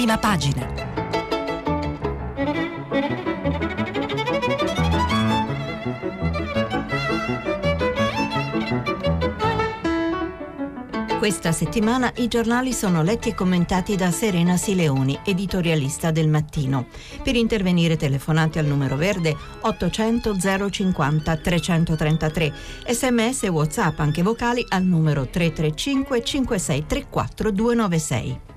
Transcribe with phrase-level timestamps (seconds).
[0.00, 0.66] prima pagina.
[11.18, 16.86] Questa settimana i giornali sono letti e commentati da Serena Sileoni, editorialista del mattino.
[17.22, 20.34] Per intervenire telefonate al numero verde 800
[20.70, 22.52] 050 333,
[22.88, 28.49] sms e whatsapp anche vocali al numero 335 5634 296.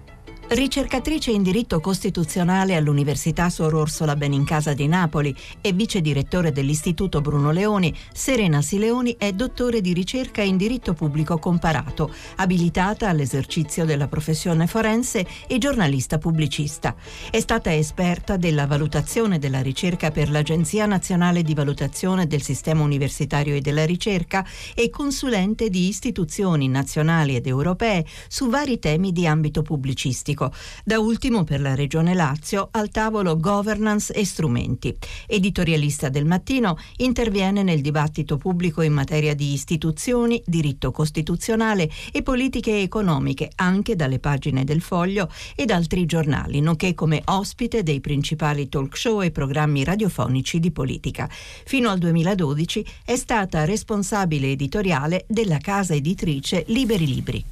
[0.46, 7.52] Ricercatrice in diritto costituzionale all'Università Sor Orsola Benincasa di Napoli e vice direttore dell'Istituto Bruno
[7.52, 14.68] Leoni, Serena Sileoni è dottore di ricerca in diritto pubblico comparato, abilitata all'esercizio della professione
[14.68, 16.94] forense e giornalista pubblicista.
[17.32, 23.56] È stata esperta della valutazione della ricerca per l'Agenzia Nazionale di Valutazione del Sistema Universitario
[23.56, 29.62] e della Ricerca e consulente di istituzioni nazionali ed europee su vari temi di ambito
[29.62, 30.52] pubblicistico politico,
[30.84, 34.96] da ultimo per la Regione Lazio al tavolo Governance e strumenti.
[35.28, 42.82] Editorialista del mattino, interviene nel dibattito pubblico in materia di istituzioni, diritto costituzionale e politiche
[42.82, 48.98] economiche anche dalle pagine del Foglio ed altri giornali, nonché come ospite dei principali talk
[48.98, 51.30] show e programmi radiofonici di politica.
[51.30, 57.46] Fino al 2012 è stata responsabile editoriale della casa editrice Liberi Libri.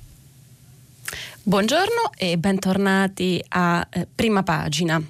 [1.43, 5.01] Buongiorno e bentornati a eh, Prima Pagina.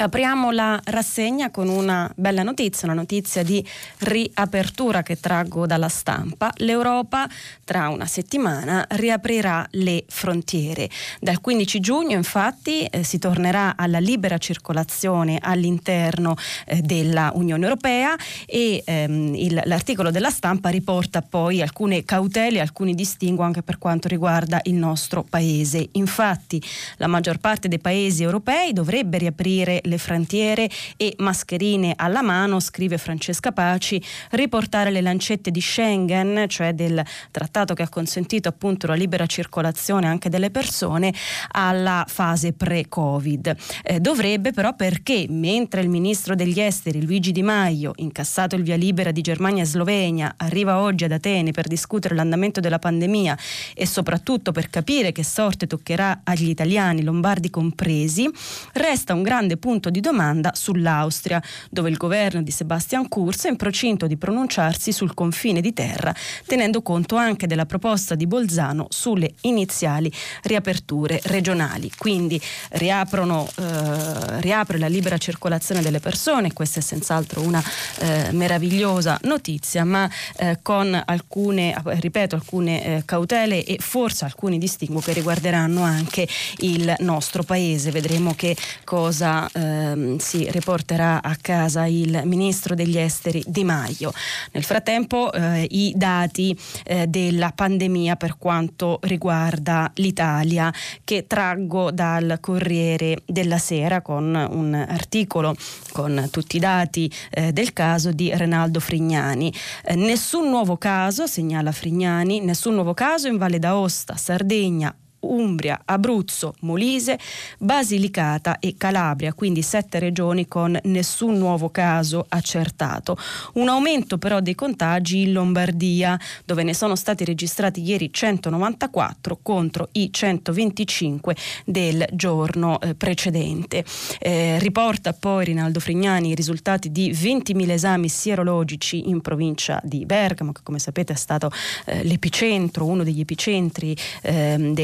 [0.00, 3.62] Apriamo la rassegna con una bella notizia, una notizia di
[3.98, 6.50] riapertura che traggo dalla stampa.
[6.56, 7.28] L'Europa
[7.64, 10.88] tra una settimana riaprirà le frontiere.
[11.20, 16.34] Dal 15 giugno infatti eh, si tornerà alla libera circolazione all'interno
[16.64, 22.94] eh, della Unione Europea e ehm, il, l'articolo della stampa riporta poi alcune cautele, alcuni
[22.94, 25.90] distinguo anche per quanto riguarda il nostro paese.
[25.92, 26.58] Infatti
[26.96, 32.96] la maggior parte dei paesi europei dovrebbe riaprire le frontiere e mascherine alla mano, scrive
[32.96, 38.94] Francesca Paci, riportare le lancette di Schengen, cioè del trattato che ha consentito appunto la
[38.94, 41.12] libera circolazione anche delle persone,
[41.50, 43.56] alla fase pre-Covid.
[43.82, 48.76] Eh, dovrebbe però perché mentre il ministro degli esteri Luigi Di Maio, incassato il via
[48.76, 53.36] libera di Germania e Slovenia, arriva oggi ad Atene per discutere l'andamento della pandemia
[53.74, 58.28] e soprattutto per capire che sorte toccherà agli italiani, lombardi compresi,
[58.72, 63.48] resta un grande punto punto di domanda sull'Austria, dove il governo di Sebastian Kurz è
[63.48, 66.14] in procinto di pronunciarsi sul confine di terra,
[66.44, 71.90] tenendo conto anche della proposta di Bolzano sulle iniziali riaperture regionali.
[71.96, 72.38] Quindi
[72.72, 77.62] riaprono, eh, riapre la libera circolazione delle persone, questa è senz'altro una
[78.00, 85.00] eh, meravigliosa notizia, ma eh, con alcune, ripeto, alcune eh, cautele e forse alcuni distinguo
[85.00, 87.90] che riguarderanno anche il nostro paese.
[87.90, 88.54] Vedremo che
[88.84, 94.12] cosa eh, ehm, si riporterà a casa il ministro degli esteri Di Maio.
[94.52, 100.72] Nel frattempo eh, i dati eh, della pandemia per quanto riguarda l'Italia
[101.04, 105.54] che traggo dal Corriere della Sera con un articolo
[105.92, 109.52] con tutti i dati eh, del caso di Renaldo Frignani.
[109.84, 116.54] Eh, nessun nuovo caso, segnala Frignani, nessun nuovo caso in Valle d'Aosta, Sardegna, Umbria, Abruzzo,
[116.60, 117.18] Molise,
[117.58, 123.16] Basilicata e Calabria, quindi sette regioni con nessun nuovo caso accertato.
[123.54, 129.88] Un aumento però dei contagi in Lombardia, dove ne sono stati registrati ieri 194 contro
[129.92, 133.84] i 125 del giorno eh, precedente.
[134.18, 140.52] Eh, riporta poi Rinaldo Frignani i risultati di 20.000 esami sierologici in provincia di Bergamo,
[140.52, 141.50] che come sapete è stato
[141.86, 144.74] eh, l'epicentro, uno degli epicentri ehm,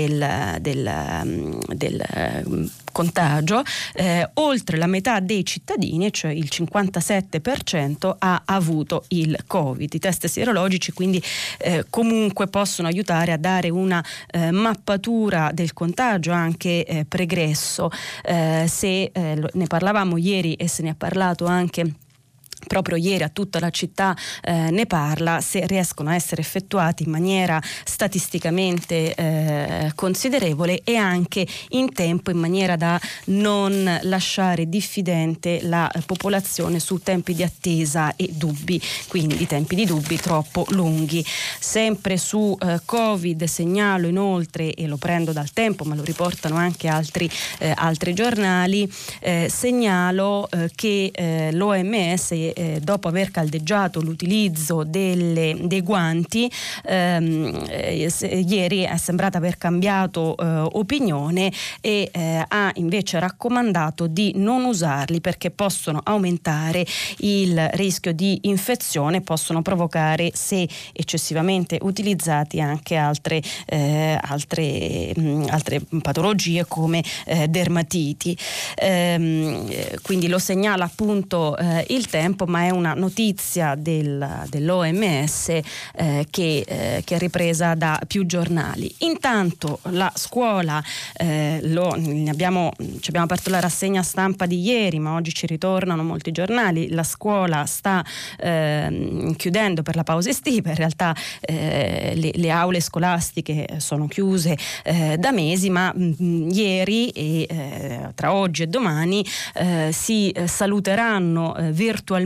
[0.60, 2.04] del del, del
[2.48, 3.62] mm, contagio,
[3.94, 9.92] eh, oltre la metà dei cittadini, cioè il 57%, ha avuto il Covid.
[9.92, 11.22] I test sierologici quindi
[11.58, 17.90] eh, comunque possono aiutare a dare una eh, mappatura del contagio anche eh, pregresso.
[18.22, 21.94] Eh, se eh, ne parlavamo ieri e se ne ha parlato anche
[22.66, 27.10] proprio ieri a tutta la città eh, ne parla, se riescono a essere effettuati in
[27.10, 35.90] maniera statisticamente eh, considerevole e anche in tempo in maniera da non lasciare diffidente la
[36.04, 41.24] popolazione su tempi di attesa e dubbi, quindi tempi di dubbi troppo lunghi.
[41.58, 46.88] Sempre su eh, Covid segnalo inoltre, e lo prendo dal tempo ma lo riportano anche
[46.88, 55.82] altri, eh, altri giornali, eh, segnalo che l'OMS eh, dopo aver caldeggiato l'utilizzo delle, dei
[55.82, 56.50] guanti
[56.84, 64.32] ehm, eh, ieri è sembrata aver cambiato eh, opinione e eh, ha invece raccomandato di
[64.36, 66.86] non usarli perché possono aumentare
[67.18, 75.80] il rischio di infezione, possono provocare se eccessivamente utilizzati anche altre, eh, altre, mh, altre
[76.02, 78.36] patologie come eh, dermatiti.
[78.76, 79.64] Ehm,
[80.02, 81.56] quindi lo segnala appunto
[81.88, 87.98] il tempo, ma è una notizia del, dell'OMS eh, che, eh, che, è ripresa da
[88.06, 88.94] più giornali.
[88.98, 90.82] Intanto la scuola,
[91.16, 91.88] eh, lo,
[92.28, 96.90] abbiamo, ci abbiamo aperto la rassegna stampa di ieri, ma oggi ci ritornano molti giornali,
[96.90, 98.04] la scuola sta
[98.38, 104.56] ehm, chiudendo per la pausa estiva, in realtà eh, le, le, aule scolastiche sono chiuse
[104.84, 109.24] eh, da mesi, ma mh, mm, ieri e tra oggi e domani
[109.90, 112.25] si saluteranno virtualmente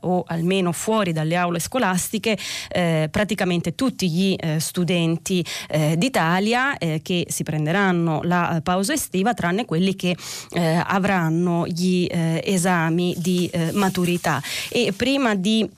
[0.00, 2.36] o almeno fuori dalle aule scolastiche
[2.68, 9.34] eh, praticamente tutti gli eh, studenti eh, d'Italia eh, che si prenderanno la pausa estiva
[9.34, 10.16] tranne quelli che
[10.52, 14.42] eh, avranno gli eh, esami di maturità.
[14.68, 15.68] E prima di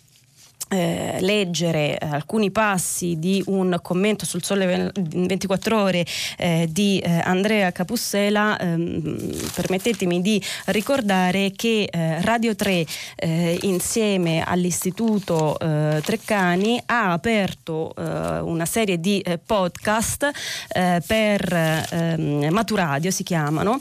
[0.73, 6.07] eh, leggere eh, alcuni passi di un commento sul Sole 24 Ore
[6.39, 12.87] eh, di eh, Andrea Capussela, ehm, permettetemi di ricordare che eh, Radio 3
[13.17, 15.57] eh, insieme all'Istituto
[16.03, 20.31] Treccani ha aperto una serie di podcast
[21.07, 21.53] per
[21.91, 23.81] ehm, Maturadio si chiamano,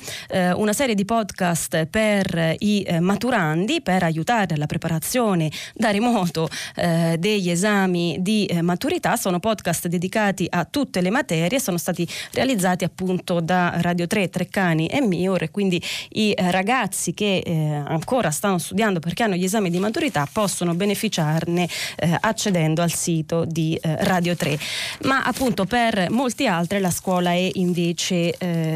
[0.55, 6.49] una serie di podcast per i maturandi per aiutare alla preparazione da remoto
[6.81, 12.07] eh, degli esami di eh, maturità, sono podcast dedicati a tutte le materie, sono stati
[12.31, 15.81] realizzati appunto da Radio 3, Treccani e Miur quindi
[16.13, 20.73] i eh, ragazzi che eh, ancora stanno studiando perché hanno gli esami di maturità possono
[20.73, 24.57] beneficiarne eh, accedendo al sito di Radio 3.
[25.03, 28.35] Ma appunto per molti altri la scuola è invece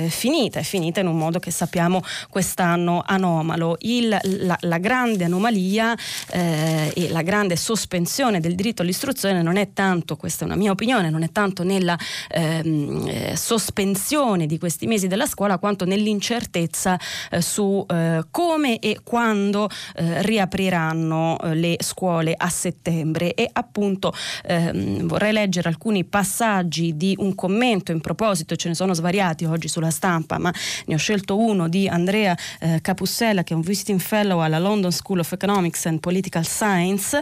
[0.10, 3.78] finita, è finita in un modo che sappiamo quest'anno anomalo.
[3.80, 5.96] Il, la, la, grande anomalia
[6.32, 10.72] e la grande sospensione sospensione del diritto all'istruzione non è tanto, questa è una mia
[10.72, 11.98] opinione, non è tanto nella
[12.30, 17.00] ehm, eh, sospensione di questi mesi della scuola quanto nell'incertezza
[17.32, 23.34] eh, su eh, come e quando eh, riapriranno eh, le scuole a settembre.
[23.34, 24.14] E appunto
[24.44, 29.70] ehm, vorrei leggere alcuni passaggi di un commento in proposito, ce ne sono svariati oggi
[29.70, 30.54] sulla stampa, ma
[30.86, 34.92] ne ho scelto uno di Andrea eh, Capussella che è un visiting fellow alla London
[34.92, 37.22] School of Economics and Political Science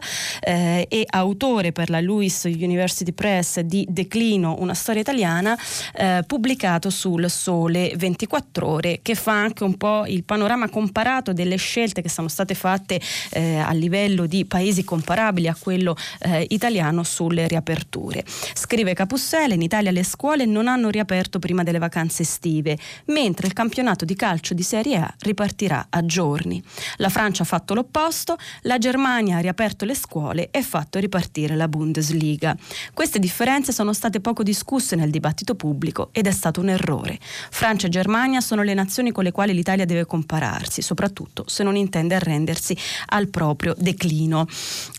[0.54, 5.58] eh, e autore per la Lewis University Press di Declino, una storia italiana,
[5.96, 11.56] eh, pubblicato sul Sole 24 ore, che fa anche un po' il panorama comparato delle
[11.56, 13.02] scelte che sono state fatte
[13.32, 18.24] eh, a livello di paesi comparabili a quello eh, italiano sulle riaperture.
[18.54, 23.54] Scrive Capussele, in Italia le scuole non hanno riaperto prima delle vacanze estive, mentre il
[23.54, 26.62] campionato di calcio di Serie A ripartirà a giorni.
[26.98, 31.68] La Francia ha fatto l'opposto, la Germania ha riaperto le scuole e fatto ripartire la
[31.68, 32.56] Bundesliga.
[32.94, 37.19] Queste differenze sono state poco discusse nel dibattito pubblico ed è stato un errore.
[37.22, 41.75] Francia e Germania sono le nazioni con le quali l'Italia deve compararsi, soprattutto se non
[41.75, 42.75] intende arrendersi
[43.07, 44.48] al proprio declino.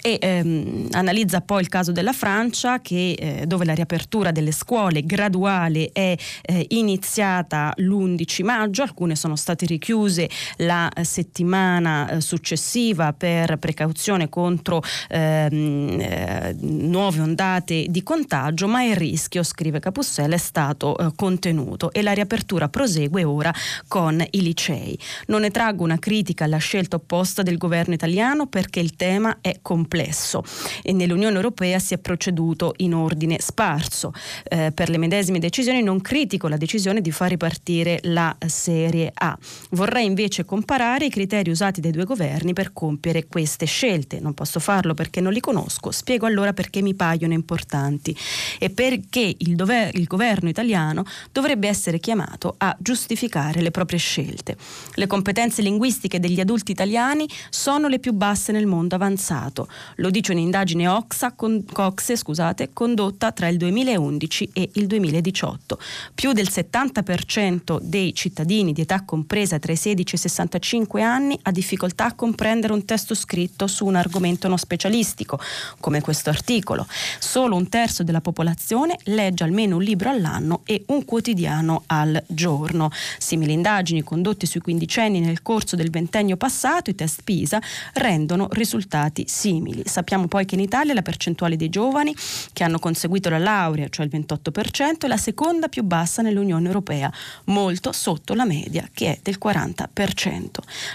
[0.03, 5.03] E ehm, analizza poi il caso della Francia, che, eh, dove la riapertura delle scuole
[5.03, 10.29] graduale è eh, iniziata l'11 maggio, alcune sono state richiuse
[10.59, 18.69] la eh, settimana eh, successiva per precauzione contro eh, ehm, eh, nuove ondate di contagio,
[18.69, 23.53] ma il rischio, scrive Capussella, è stato eh, contenuto e la riapertura prosegue ora
[23.89, 24.99] con i licei.
[25.27, 29.59] Non ne traggo una critica alla scelta opposta del governo italiano perché il tema è
[29.63, 30.43] complesso
[30.83, 34.13] e nell'Unione Europea si è proceduto in ordine sparso.
[34.45, 39.37] Eh, per le medesime decisioni non critico la decisione di far ripartire la Serie A.
[39.71, 44.21] Vorrei invece comparare i criteri usati dai due governi per compiere queste scelte.
[44.21, 48.17] Non posso farlo perché non li conosco, spiego allora perché mi paiono importanti
[48.59, 54.57] e perché il, dover, il governo italiano dovrebbe essere chiamato a giustificare le proprie scelte.
[54.95, 60.33] Le competenze linguistiche degli adulti italiani sono le più basse nel mondo avanzato, lo dice
[60.33, 65.79] un'indagine Oxa, con, Coxe scusate, condotta tra il 2011 e il 2018.
[66.15, 71.39] Più del 70% dei cittadini di età compresa tra i 16 e i 65 anni
[71.43, 75.39] ha difficoltà a comprendere un testo scritto su un argomento non specialistico statistico,
[75.79, 76.87] come questo articolo.
[77.19, 82.91] Solo un terzo della popolazione legge almeno un libro all'anno e un quotidiano al giorno.
[83.19, 87.61] Simili indagini condotte sui quindicenni nel corso del ventennio passato, i test PISA,
[87.95, 89.83] rendono risultati simili.
[89.87, 92.15] Sappiamo poi che in Italia la percentuale dei giovani
[92.53, 97.13] che hanno conseguito la laurea, cioè il 28%, è la seconda più bassa nell'Unione Europea,
[97.45, 100.47] molto sotto la media che è del 40%.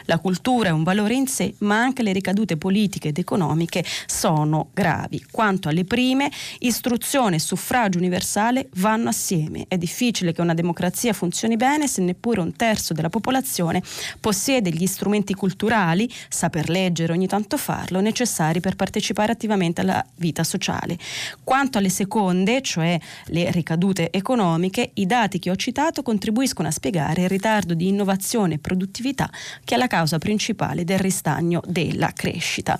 [0.05, 4.69] La cultura è un valore in sé, ma anche le ricadute politiche ed economiche sono
[4.73, 5.23] gravi.
[5.29, 9.65] Quanto alle prime, istruzione e suffragio universale vanno assieme.
[9.67, 13.81] È difficile che una democrazia funzioni bene se neppure un terzo della popolazione
[14.19, 20.43] possiede gli strumenti culturali, saper leggere ogni tanto farlo, necessari per partecipare attivamente alla vita
[20.43, 20.97] sociale.
[21.43, 27.23] Quanto alle seconde, cioè le ricadute economiche, i dati che ho citato contribuiscono a spiegare
[27.23, 29.29] il ritardo di innovazione e produttività
[29.63, 32.77] che è la causa principale del ristagno della crescita.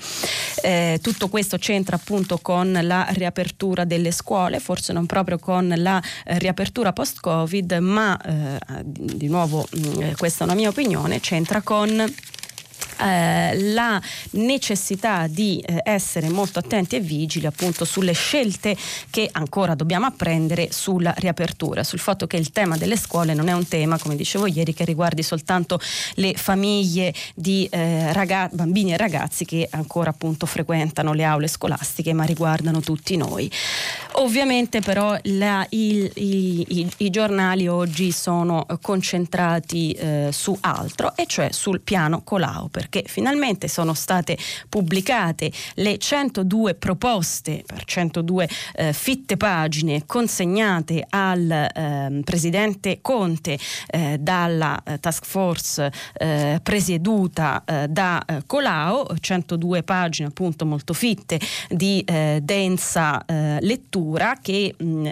[0.61, 6.01] Eh, tutto questo c'entra appunto con la riapertura delle scuole, forse non proprio con la
[6.23, 11.61] eh, riapertura post-Covid, ma eh, di nuovo mh, mm, questa è una mia opinione, c'entra
[11.61, 11.91] con
[12.99, 14.01] eh, la
[14.31, 18.75] necessità di eh, essere molto attenti e vigili appunto sulle scelte
[19.09, 23.53] che ancora dobbiamo apprendere sulla riapertura, sul fatto che il tema delle scuole non è
[23.53, 25.79] un tema, come dicevo ieri, che riguardi soltanto
[26.15, 32.13] le famiglie di eh, ragazzi, bambini e ragazzi che ancora appunto frequentano le aule scolastiche,
[32.13, 33.49] ma riguardano tutti noi.
[34.13, 41.25] Ovviamente però la, il, i, i, i, giornali oggi sono concentrati eh, su altro, e
[41.27, 48.93] cioè sul piano Colau, perché finalmente sono state pubblicate le 102 proposte per 102 eh,
[48.93, 57.87] fitte pagine consegnate al eh, presidente Conte eh, dalla eh, task force eh, presieduta eh,
[57.87, 62.03] da Colau, 102 pagine appunto molto fitte di
[62.41, 63.23] densa
[63.59, 65.07] lettura che mh, mm,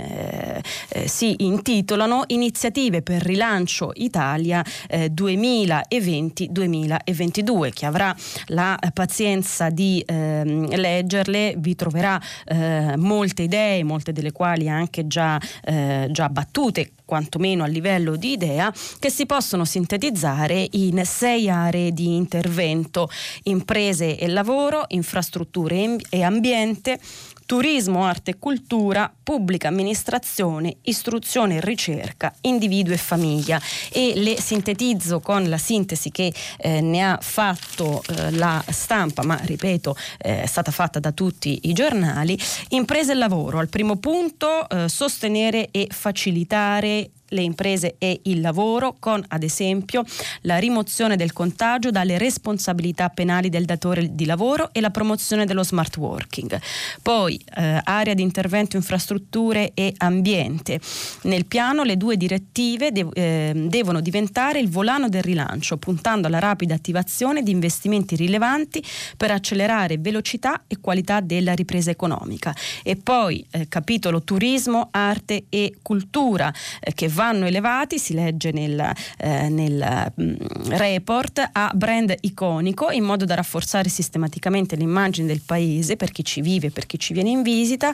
[1.05, 8.15] si intitolano Iniziative per rilancio Italia 2020-2022 chi avrà
[8.47, 15.39] la pazienza di ehm, leggerle vi troverà eh, molte idee, molte delle quali anche già,
[15.63, 21.93] eh, già battute quantomeno a livello di idea, che si possono sintetizzare in sei aree
[21.93, 23.09] di intervento,
[23.43, 27.00] imprese e lavoro, infrastrutture e ambiente,
[27.48, 35.22] turismo, arte e cultura, pubblica amministrazione, istruzione e ricerca, individuo e famiglia e le sintetizzo
[35.22, 40.46] con la sintesi che eh, ne ha fatto eh, la stampa, ma ripeto eh, è
[40.46, 42.38] stata fatta da tutti i giornali,
[42.70, 43.60] imprese e lavoro.
[43.60, 50.03] Al primo punto eh, sostenere e facilitare le imprese e il lavoro con ad esempio
[50.41, 55.63] la rimozione del contagio dalle responsabilità penali del datore di lavoro e la promozione dello
[55.63, 56.60] smart working.
[57.01, 60.79] Poi eh, area di intervento infrastrutture e ambiente.
[61.24, 66.39] Nel piano le due direttive de- eh, devono diventare il volano del rilancio, puntando alla
[66.39, 68.84] rapida attivazione di investimenti rilevanti
[69.15, 72.55] per accelerare velocità e qualità della ripresa economica.
[72.84, 78.79] E poi eh, capitolo turismo, arte e cultura eh, che vanno elevati, si legge nel,
[79.17, 80.36] eh, nel mh, mm,
[80.67, 86.41] report, a brand iconico in modo da rafforzare sistematicamente l'immagine del paese per chi ci
[86.41, 87.91] vive, per chi ci viene in visita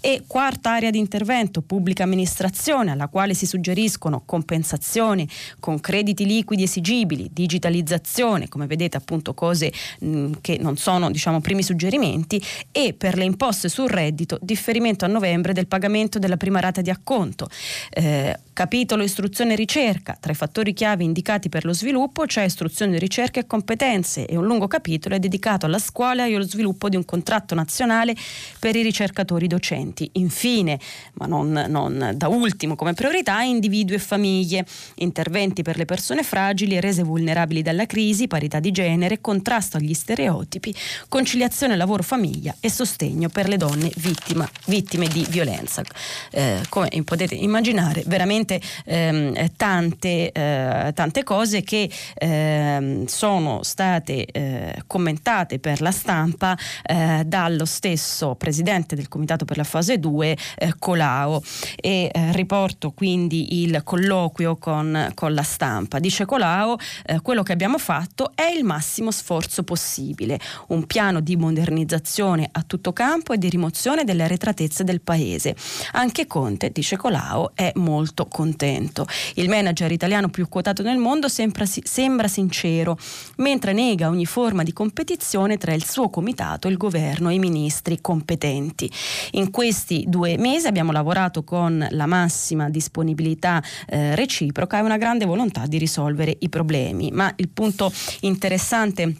[0.00, 5.28] e quarta area di intervento, pubblica amministrazione alla quale si suggeriscono compensazioni
[5.60, 11.40] con crediti liquidi esigibili, digitalizzazione, come vedete appunto cose mh, mm, che non sono diciamo
[11.40, 16.58] primi suggerimenti e per le imposte sul reddito differimento a novembre del pagamento della prima
[16.58, 17.48] rata di acconto.
[17.90, 20.16] Eh, Capitolo istruzione e ricerca.
[20.18, 24.46] Tra i fattori chiave indicati per lo sviluppo c'è istruzione, ricerca e competenze e un
[24.46, 28.16] lungo capitolo è dedicato alla scuola e allo sviluppo di un contratto nazionale
[28.58, 30.08] per i ricercatori docenti.
[30.14, 30.78] Infine,
[31.14, 36.76] ma non, non da ultimo come priorità, individui e famiglie, interventi per le persone fragili
[36.76, 40.74] e rese vulnerabili dalla crisi, parità di genere, contrasto agli stereotipi,
[41.10, 45.82] conciliazione lavoro-famiglia e sostegno per le donne vittima, vittime di violenza.
[46.30, 54.26] Eh, come potete immaginare, veramente veramente ehm, tante, eh, tante, cose che ehm, sono state
[54.26, 60.36] eh, commentate per la stampa eh, dallo stesso presidente del Comitato per la fase 2,
[60.56, 61.42] eh, Colao.
[61.76, 65.98] E eh, riporto quindi il colloquio con, con la stampa.
[65.98, 71.36] Dice Colao, eh, quello che abbiamo fatto è il massimo sforzo possibile, un piano di
[71.36, 75.54] modernizzazione a tutto campo e di rimozione delle arretratezze del paese.
[75.92, 79.06] Anche Conte, dice Colao, è molto contento malcontento.
[79.34, 82.98] Il manager italiano più quotato nel mondo sembra, sembra sincero,
[83.36, 88.00] mentre nega ogni forma di competizione tra il suo comitato, il governo e i ministri
[88.00, 88.90] competenti.
[89.32, 95.24] In questi due mesi abbiamo lavorato con la massima disponibilità eh, reciproca e una grande
[95.24, 99.14] volontà di risolvere i problemi, ma il punto interessante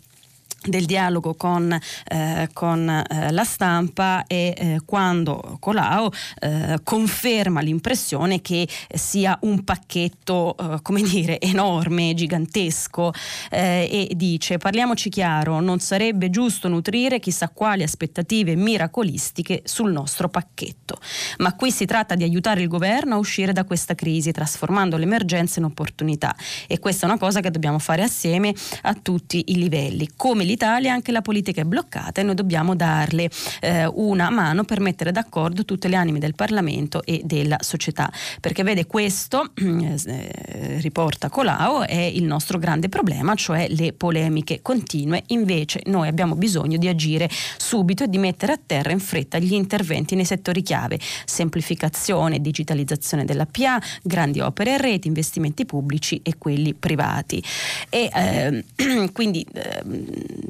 [0.64, 1.76] del dialogo con,
[2.08, 9.64] eh, con eh, la stampa e eh, quando Colau eh, conferma l'impressione che sia un
[9.64, 13.12] pacchetto eh, come dire enorme, gigantesco
[13.50, 20.28] eh, e dice parliamoci chiaro non sarebbe giusto nutrire chissà quali aspettative miracolistiche sul nostro
[20.28, 20.98] pacchetto.
[21.38, 25.58] Ma qui si tratta di aiutare il governo a uscire da questa crisi trasformando l'emergenza
[25.58, 26.34] in opportunità.
[26.66, 30.10] E questa è una cosa che dobbiamo fare assieme a tutti i livelli.
[30.16, 33.28] Come l'Italia anche la politica è bloccata e noi dobbiamo darle
[33.60, 38.10] eh, una mano per mettere d'accordo tutte le anime del Parlamento e della società.
[38.40, 45.24] Perché vede questo, eh, riporta Colau, è il nostro grande problema, cioè le polemiche continue.
[45.28, 49.54] Invece noi abbiamo bisogno di agire subito e di mettere a terra in fretta gli
[49.54, 56.38] interventi nei settori chiave, semplificazione, digitalizzazione della PA, grandi opere e reti, investimenti pubblici e
[56.38, 57.42] quelli privati.
[57.88, 59.82] E eh, quindi eh,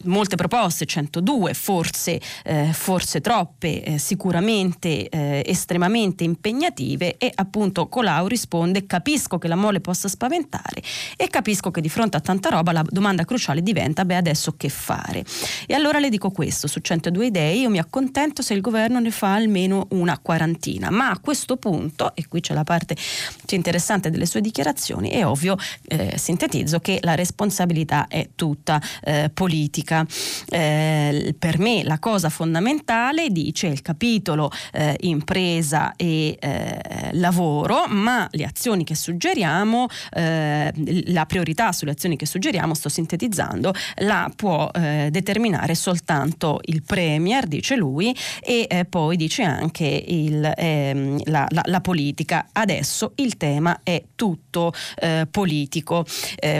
[0.04, 8.26] molte proposte, 102, forse, eh, forse troppe, eh, sicuramente eh, estremamente impegnative e appunto Colau
[8.26, 10.82] risponde capisco che la mole possa spaventare
[11.16, 14.68] e capisco che di fronte a tanta roba la domanda cruciale diventa beh adesso che
[14.68, 15.24] fare.
[15.66, 19.10] E allora le dico questo, su 102 idee io mi accontento se il governo ne
[19.10, 22.96] fa almeno una quarantina, ma a questo punto, e qui c'è la parte
[23.46, 25.56] più interessante delle sue dichiarazioni, è ovvio,
[25.88, 29.30] eh, sintetizzo, che la responsabilità è tutta eh,
[29.84, 30.06] politica
[30.48, 38.26] eh, per me la cosa fondamentale dice il capitolo eh, impresa e eh, lavoro, ma
[38.32, 40.72] le azioni che suggeriamo, eh,
[41.06, 47.46] la priorità sulle azioni che suggeriamo, sto sintetizzando, la può eh, determinare soltanto il Premier,
[47.46, 52.48] dice lui, e eh, poi dice anche il, ehm, la, la, la, politica.
[52.52, 54.72] Adesso il tema è tutto
[55.30, 56.06] politico.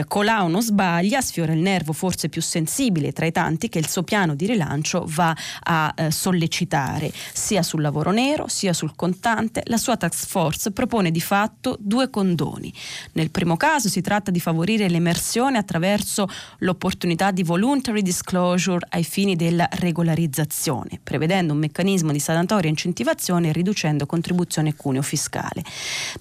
[0.07, 4.03] Colau non sbaglia, sfiora il nervo forse più sensibile tra i tanti che il suo
[4.03, 9.63] piano di rilancio va a eh, sollecitare sia sul lavoro nero sia sul contante.
[9.65, 12.73] La sua task force propone di fatto due condoni.
[13.13, 16.27] Nel primo caso si tratta di favorire l'emersione attraverso
[16.59, 23.49] l'opportunità di voluntary disclosure ai fini della regolarizzazione, prevedendo un meccanismo di sanatoria e incentivazione
[23.49, 25.63] e riducendo contribuzione cuneo fiscale.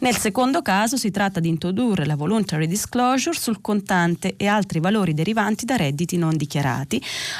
[0.00, 5.14] Nel secondo caso si tratta di introdurre la voluntary disclosure sul contante e altri valori
[5.14, 6.73] derivanti da redditi non dichiarati,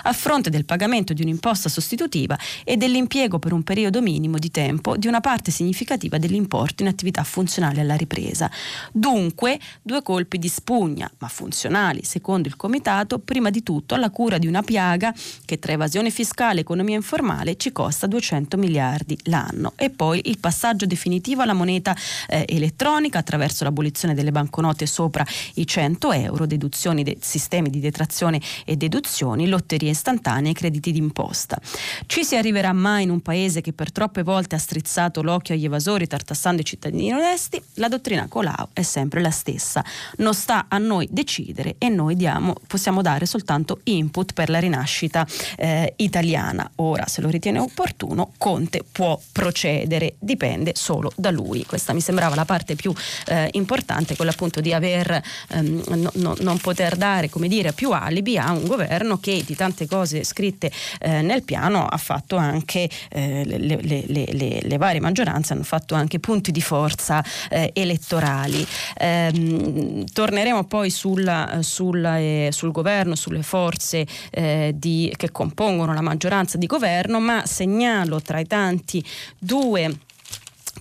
[0.03, 4.97] a fronte del pagamento di un'imposta sostitutiva e dell'impiego per un periodo minimo di tempo
[4.97, 8.51] di una parte significativa dell'importo in attività funzionali alla ripresa.
[8.93, 14.39] Dunque, due colpi di spugna, ma funzionali, secondo il Comitato, prima di tutto alla cura
[14.39, 15.13] di una piaga
[15.45, 19.73] che tra evasione fiscale e economia informale ci costa 200 miliardi l'anno.
[19.77, 21.97] E poi il passaggio definitivo alla moneta
[22.29, 28.41] eh, elettronica attraverso l'abolizione delle banconote sopra i 100 euro, deduzioni dei sistemi di detrazione
[28.65, 28.77] e
[29.25, 31.59] deduzioni, lotterie istantanee e crediti d'imposta.
[32.07, 35.65] Ci si arriverà mai in un paese che per troppe volte ha strizzato l'occhio agli
[35.65, 37.61] evasori tartassando i cittadini onesti?
[37.75, 39.83] La dottrina Colau è sempre la stessa.
[40.19, 45.27] Non sta a noi decidere e noi diamo, possiamo dare soltanto input per la rinascita
[45.57, 46.71] eh, italiana.
[46.77, 51.65] Ora, se lo ritiene opportuno, Conte può procedere, dipende solo da lui.
[51.65, 52.93] Questa mi sembrava la parte più
[53.27, 57.91] eh, importante, quella appunto di aver ehm, no, no, non poter dare, come dire, più
[57.91, 62.37] alibi a un governo che di tante tante cose scritte eh, nel piano ha fatto
[62.37, 67.71] anche eh, le, le, le, le, varie maggioranze hanno fatto anche punti di forza eh,
[67.75, 68.65] elettorali.
[68.99, 76.03] Ehm, torneremo poi sulla, sulla, eh, sul governo, sulle forze eh, di, che compongono la
[76.03, 79.05] maggioranza di governo, ma segnalo tra i tanti
[79.39, 79.93] due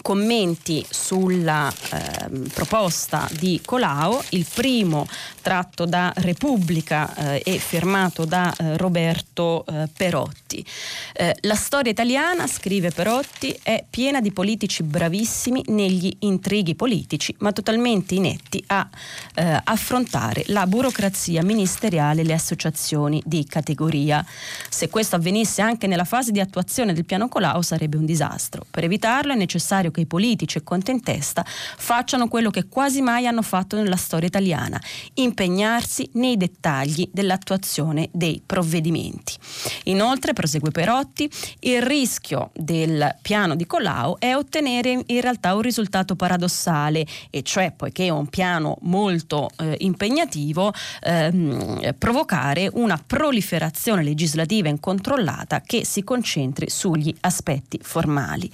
[0.02, 5.08] commenti sulla eh, proposta di Colau, il primo
[5.42, 10.66] tratto da Repubblica eh, e firmato da eh, Roberto eh, Perotti.
[11.14, 17.52] Eh, la storia italiana, scrive Perotti, è piena di politici bravissimi negli intrighi politici, ma
[17.52, 18.88] totalmente inetti a
[19.36, 24.26] eh, affrontare la burocrazia ministeriale e le associazioni di categoria.
[24.70, 28.66] Se questo avvenisse anche nella fase di attuazione del piano Colau sarebbe un disastro.
[28.70, 32.68] Per evitarlo è necessario necessario che i politici e conti in testa facciano quello che
[32.68, 34.82] quasi mai hanno fatto nella storia italiana,
[35.16, 39.34] impegnarsi nei dettagli dell'attuazione dei provvedimenti.
[39.86, 41.30] Inoltre, prosegue Perotti,
[41.62, 47.72] il rischio del piano di Colau è ottenere in realtà un risultato paradossale, e cioè
[47.76, 56.04] poiché è un piano molto eh, impegnativo, ehm, provocare una proliferazione legislativa incontrollata che si
[56.04, 58.50] concentri sugli aspetti formali.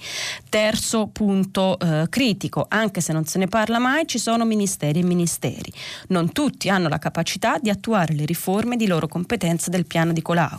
[0.48, 5.02] Terzo punto eh, critico, anche se non se ne parla mai, ci sono ministeri e
[5.02, 5.70] ministeri.
[6.08, 10.22] Non tutti hanno la capacità di attuare le riforme di loro competenza del piano di
[10.22, 10.58] Colau.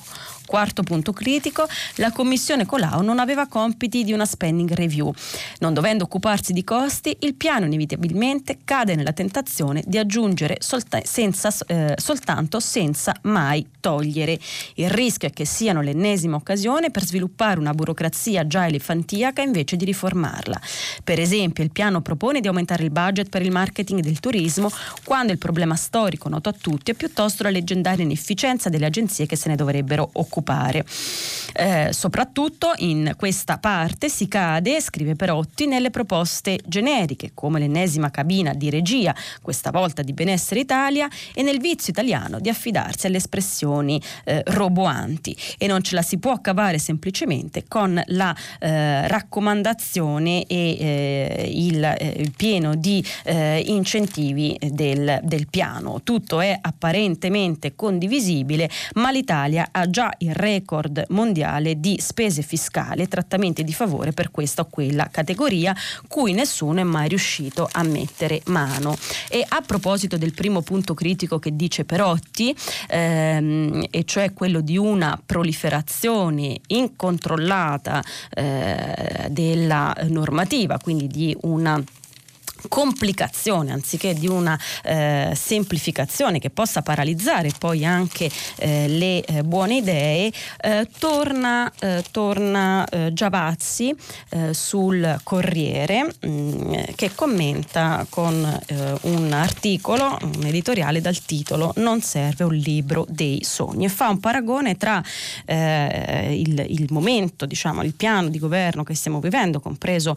[0.51, 5.09] Quarto punto critico, la Commissione Colau non aveva compiti di una spending review.
[5.59, 11.55] Non dovendo occuparsi di costi, il piano inevitabilmente cade nella tentazione di aggiungere solta- senza,
[11.67, 14.37] eh, soltanto senza mai togliere.
[14.73, 19.85] Il rischio è che siano l'ennesima occasione per sviluppare una burocrazia già elefantiaca invece di
[19.85, 20.59] riformarla.
[21.01, 24.69] Per esempio, il piano propone di aumentare il budget per il marketing del turismo
[25.05, 29.37] quando il problema storico noto a tutti è piuttosto la leggendaria inefficienza delle agenzie che
[29.37, 30.83] se ne dovrebbero occupare occupare.
[31.53, 38.53] Eh, soprattutto in questa parte si cade, scrive Perotti, nelle proposte generiche, come l'ennesima cabina
[38.53, 44.01] di regia, questa volta di Benessere Italia, e nel vizio italiano di affidarsi alle espressioni
[44.23, 45.35] eh, roboanti.
[45.57, 51.83] E non ce la si può cavare semplicemente con la eh, raccomandazione e eh, il,
[51.83, 56.01] eh, il, pieno di eh, incentivi del, del piano.
[56.03, 63.07] Tutto è apparentemente condivisibile, ma l'Italia ha già il record mondiale di spese fiscali e
[63.07, 65.75] trattamenti di favore per questa o quella categoria,
[66.07, 68.97] cui nessuno è mai riuscito a mettere mano.
[69.29, 72.55] E a proposito del primo punto critico che dice Perotti,
[72.87, 81.81] ehm, e cioè quello di una proliferazione incontrollata eh, della normativa, quindi di una
[82.67, 89.77] complicazione anziché di una eh, semplificazione che possa paralizzare poi anche eh, le eh, buone
[89.77, 93.95] idee, eh, torna, eh, torna eh, Giavazzi
[94.51, 98.59] sul Corriere mh, mm, che commenta con
[99.01, 103.85] un articolo, un editoriale dal titolo Non serve un libro dei sogni.
[103.85, 105.03] E fa un paragone tra
[105.47, 110.15] il, il, momento, diciamo, il piano di governo che stiamo vivendo, compreso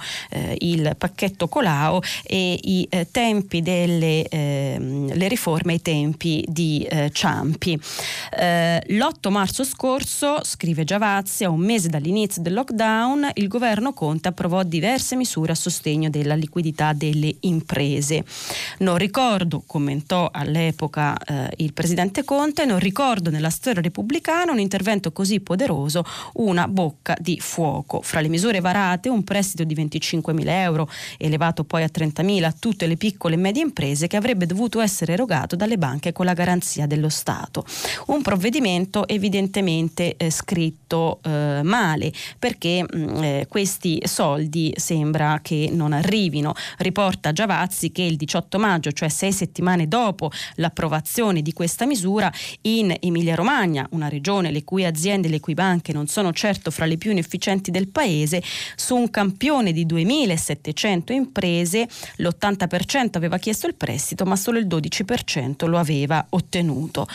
[0.59, 2.01] il pacchetto Colau
[2.35, 4.77] e i eh, tempi delle eh,
[5.29, 7.81] riforme, i tempi di eh, Ciampi.
[8.37, 14.27] Eh, l'8 marzo scorso, scrive Giavazzi, a un mese dall'inizio del lockdown, il governo Conte
[14.27, 18.25] approvò diverse misure a sostegno della liquidità delle imprese.
[18.79, 25.13] Non ricordo, commentò all'epoca eh, il presidente Conte, non ricordo nella storia repubblicana un intervento
[25.13, 28.03] così poderoso, una bocca di fuoco.
[28.03, 32.45] Fra le misure varate, un prestito di 25 mila euro, elevato poi a 30 30.000
[32.45, 36.25] a tutte le piccole e medie imprese che avrebbe dovuto essere erogato dalle banche con
[36.25, 37.65] la garanzia dello Stato.
[38.07, 45.69] Un provvedimento evidentemente eh, scritto eh, male perché mh, mm, eh, questi soldi sembra che
[45.71, 46.55] non arrivino.
[46.79, 52.33] Riporta Giavazzi che il 18 maggio, cioè sei settimane dopo l'approvazione di questa misura,
[52.63, 56.87] in Emilia-Romagna, una regione le cui aziende e le cui banche non sono certo fra
[56.87, 58.43] le più inefficienti del paese,
[58.77, 65.67] su un campione di 2.700 imprese l'80% aveva chiesto il prestito, ma solo il 12%
[65.67, 67.07] lo aveva ottenuto.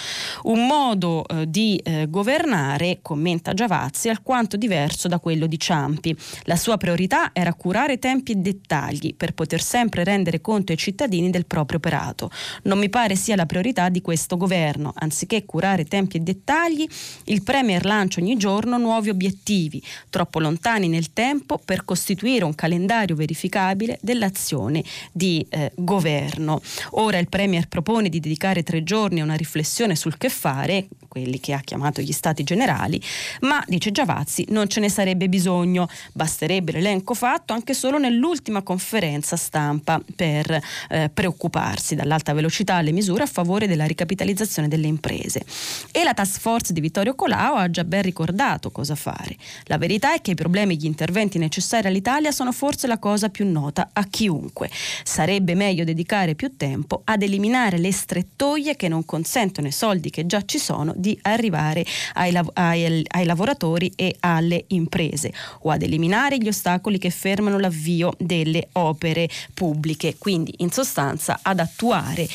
[0.44, 6.16] Un modo eh, di eh, governare, commenta Giavazzi, alquanto diverso da quello di Ciampi.
[6.44, 11.30] La sua priorità era curare tempi e dettagli per poter sempre rendere conto ai cittadini
[11.30, 12.30] del proprio operato.
[12.64, 14.94] Non mi pare sia la priorità di questo governo.
[14.96, 16.88] Anziché curare tempi e dettagli,
[17.26, 23.16] il Premier lancia ogni giorno nuovi obiettivi, troppo lontani nel tempo per costituire un calendario
[23.16, 26.62] verificabile dell'azione di eh, governo.
[26.92, 31.42] Ora il Premier propone di dedicare tre giorni a una riflessione sul che fare, quelli
[31.42, 33.02] che ha chiamato gli stati generali,
[33.42, 39.36] ma dice Giavazzi non ce ne sarebbe bisogno, basterebbe l'elenco fatto anche solo nell'ultima conferenza
[39.36, 40.58] stampa per
[40.90, 45.44] eh, preoccuparsi dall'alta velocità alle misure a favore della ricapitalizzazione delle imprese.
[45.92, 49.36] E la task force di Vittorio Colau ha già ben ricordato cosa fare.
[49.66, 53.30] La verità è che i problemi e gli interventi necessari all'Italia sono forse la cosa
[53.30, 54.70] più nota a chiunque.
[55.04, 60.26] Sarebbe meglio dedicare più tempo ad eliminare le strettoie che non consentono ai soldi che
[60.28, 66.38] già ci sono di arrivare ai, ai, ai lavoratori e alle imprese o ad eliminare
[66.38, 70.16] gli ostacoli che fermano l'avvio delle opere pubbliche.
[70.18, 72.28] Quindi in sostanza ad attuare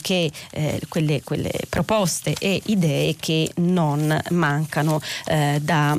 [0.00, 5.96] che, eh, quelle, quelle, proposte e idee che non mancano eh, da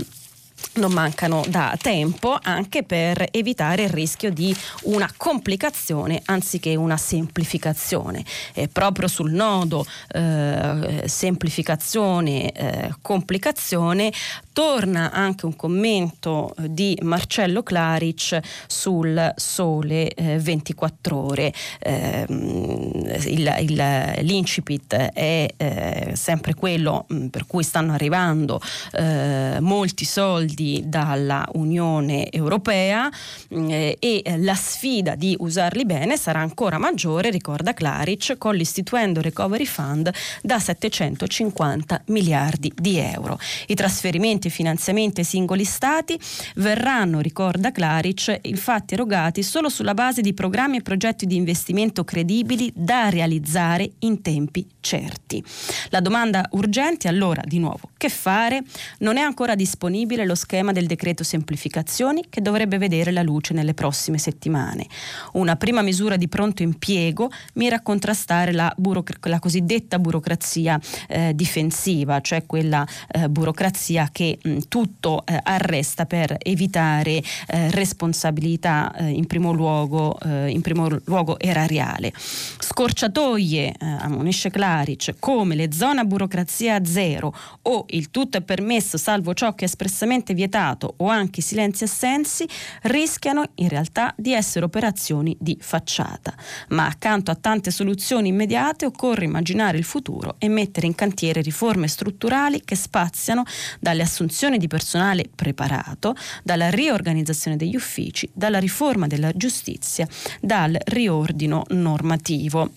[0.78, 8.24] non mancano da tempo anche per evitare il rischio di una complicazione anziché una semplificazione.
[8.54, 14.12] E proprio sul nodo eh, semplificazione, eh, complicazione
[14.54, 21.54] torna anche un commento di Marcello Claric sul Sole eh, 24 ore.
[21.80, 22.92] Ehm,
[23.26, 28.60] il, il, l'incipit è eh, sempre quello mh, mm, per cui stanno arrivando
[28.94, 33.10] eh, molti soldi dalla Unione Europea
[33.50, 39.66] eh, e la sfida di usarli bene sarà ancora maggiore, ricorda Claric, con l'istituendo Recovery
[39.66, 43.40] Fund da 750 miliardi di euro.
[43.68, 46.20] I trasferimenti e finanziamenti ai singoli stati
[46.56, 52.72] verranno, ricorda Claric, infatti erogati solo sulla base di programmi e progetti di investimento credibili
[52.76, 55.44] da realizzare in tempi certi.
[55.90, 58.64] La domanda urgente allora, di nuovo, che fare?
[59.00, 63.54] Non è ancora disponibile lo schema schema del decreto semplificazioni che dovrebbe vedere la luce
[63.54, 64.88] nelle prossime settimane.
[65.34, 71.34] Una prima misura di pronto impiego mira a contrastare la, buroc- la cosiddetta burocrazia eh,
[71.36, 79.10] difensiva, cioè quella eh, burocrazia che mh, tutto eh, arresta per evitare eh, responsabilità eh,
[79.10, 82.12] in primo luogo, eh, in primo luogo erariale.
[82.18, 87.32] Scorciatoie, ammonisce Claric, come le zone burocrazia zero
[87.64, 92.48] o il tutto è permesso salvo ciò che è espressamente vietato o anche silenzi assensi
[92.84, 96.34] rischiano in realtà di essere operazioni di facciata.
[96.70, 101.90] Ma accanto a tante soluzioni immediate occorre immaginare il futuro e mettere in cantiere riforme
[101.90, 103.44] strutturali che spaziano
[103.80, 110.08] dalle assunzioni di personale preparato, dalla riorganizzazione degli uffici, dalla riforma della giustizia,
[110.40, 112.72] dal riordino normativo.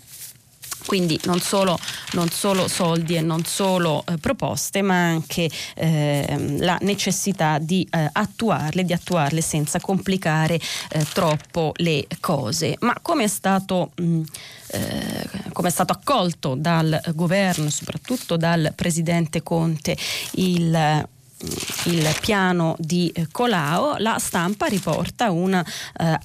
[0.87, 1.79] Quindi non solo,
[2.12, 8.09] non solo soldi e non solo eh, proposte, ma anche eh, la necessità di eh,
[8.12, 10.59] attuarle, di attuarle senza complicare
[10.90, 12.77] eh, troppo le cose.
[12.81, 13.93] Ma come è stato...
[13.97, 14.23] Mh,
[14.73, 19.97] eh, come è stato accolto dal governo, soprattutto dal presidente Conte,
[20.33, 21.09] il
[21.85, 25.64] il piano di eh, Colau, la stampa riporta una
[25.98, 26.18] eh,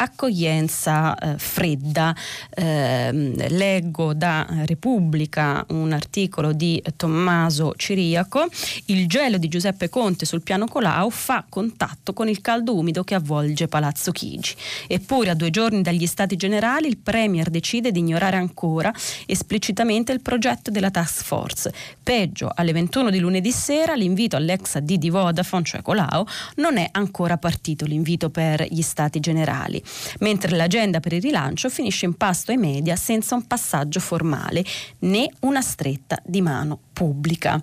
[1.17, 2.13] eh, fredda.
[2.53, 8.47] Ehm, leggo da Repubblica un articolo di Tommaso Ciriaco.
[8.85, 13.15] Il gelo di Giuseppe Conte sul piano Colau fa contatto con il caldo umido che
[13.15, 14.55] avvolge Palazzo Chigi.
[14.87, 18.93] Eppure a due giorni dagli stati generali il Premier decide di ignorare ancora
[19.25, 21.73] esplicitamente il progetto della task force.
[22.03, 26.89] Peggio, alle 21 di lunedì sera l'invito all'ex DD di Vodafone, cioè Colau, non è
[26.91, 29.81] ancora partito l'invito per gli stati generali,
[30.19, 34.63] mentre l'agenda per il rilancio finisce in pasto ai media senza un passaggio formale
[34.99, 37.61] né una stretta di mano pubblica.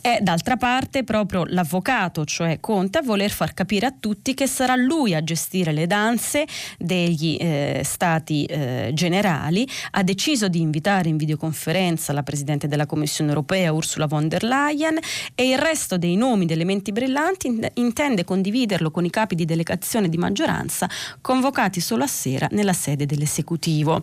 [0.00, 4.74] È d'altra parte proprio l'avvocato, cioè Conte, a voler far capire a tutti che sarà
[4.74, 6.44] lui a gestire le danze
[6.76, 13.30] degli eh, stati eh, generali, ha deciso di invitare in videoconferenza la Presidente della Commissione
[13.30, 14.98] europea Ursula von der Leyen
[15.36, 20.08] e il resto dei nomi delle menti brillanti intende condividerlo con i capi di delegazione
[20.08, 20.88] di maggioranza
[21.20, 24.02] convocati solo a sera nella sede dell'esecutivo.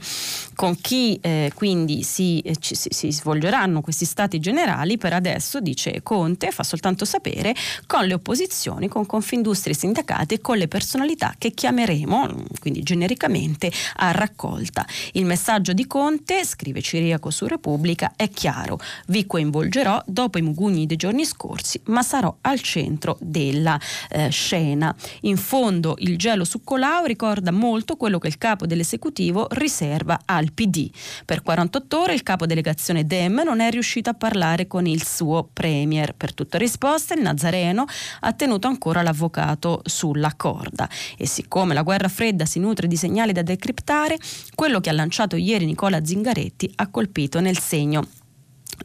[0.55, 5.13] Con chi eh, quindi si, eh, ci, si, si svolgeranno questi stati generali generali per
[5.13, 7.55] adesso, dice Conte, fa soltanto sapere
[7.87, 13.71] con le opposizioni, con Confindustria e sindacati e con le personalità che chiameremo, quindi genericamente,
[13.95, 14.85] a raccolta.
[15.13, 18.79] Il messaggio di Conte, scrive Ciriaco su Repubblica, è chiaro.
[19.07, 24.95] Vi coinvolgerò dopo i mugugni dei giorni scorsi, ma sarò al centro della eh, scena.
[25.21, 30.51] In fondo il gelo su Colau ricorda molto quello che il capo dell'esecutivo riserva al
[30.51, 30.89] PD.
[31.25, 35.03] Per 48 ore il capo delegazione Dem non è riuscito a parlare parlare con il
[35.03, 36.13] suo premier.
[36.13, 37.85] Per tutta risposta il Nazareno
[38.21, 43.31] ha tenuto ancora l'avvocato sulla corda e siccome la guerra fredda si nutre di segnali
[43.31, 44.17] da decriptare,
[44.53, 48.05] quello che ha lanciato ieri Nicola Zingaretti ha colpito nel segno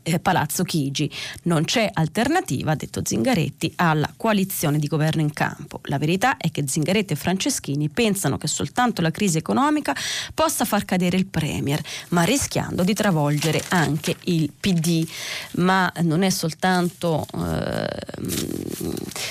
[0.02, 1.10] eh, Palazzo Chigi.
[1.44, 5.80] Non c'è alternativa, ha detto Zingaretti, alla coalizione di governo in campo.
[5.84, 9.94] La verità è che Zingaretti e Franceschini pensano che soltanto la crisi economica
[10.34, 15.06] possa far cadere il Premier, ma rischiando di travolgere anche il PD.
[15.52, 17.88] Ma non è soltanto eh,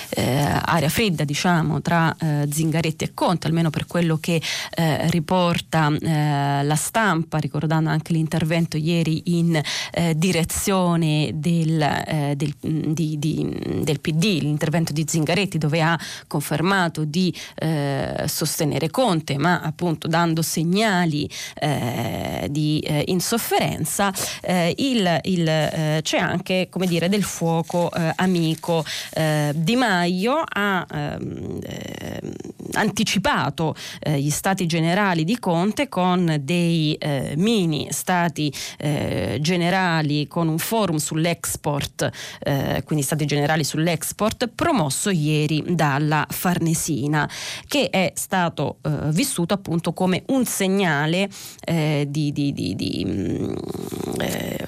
[0.09, 5.91] eh, aria fredda, diciamo, tra eh, Zingaretti e Conte, almeno per quello che eh, riporta
[5.91, 9.61] eh, la stampa, ricordando anche l'intervento ieri in
[10.15, 17.03] direzione posizione del, eh, del, di, di, del, PD, l'intervento di Zingaretti dove ha confermato
[17.03, 25.47] di eh, sostenere Conte ma appunto dando segnali eh, di eh, insofferenza, eh, il, il,
[25.47, 28.83] eh, c'è anche come dire del fuoco amico.
[29.53, 31.59] di Maio ha ehm,
[32.73, 33.75] anticipato
[34.15, 36.97] gli stati generali di Conte con dei
[37.35, 38.51] mini stati
[39.39, 47.29] generali con un forum sull'export, eh, quindi stati generali sull'export, promosso ieri dalla Farnesina,
[47.67, 51.29] che è stato eh, vissuto appunto come un segnale
[51.65, 53.53] eh, di, di, di, di mm,
[54.19, 54.65] eh,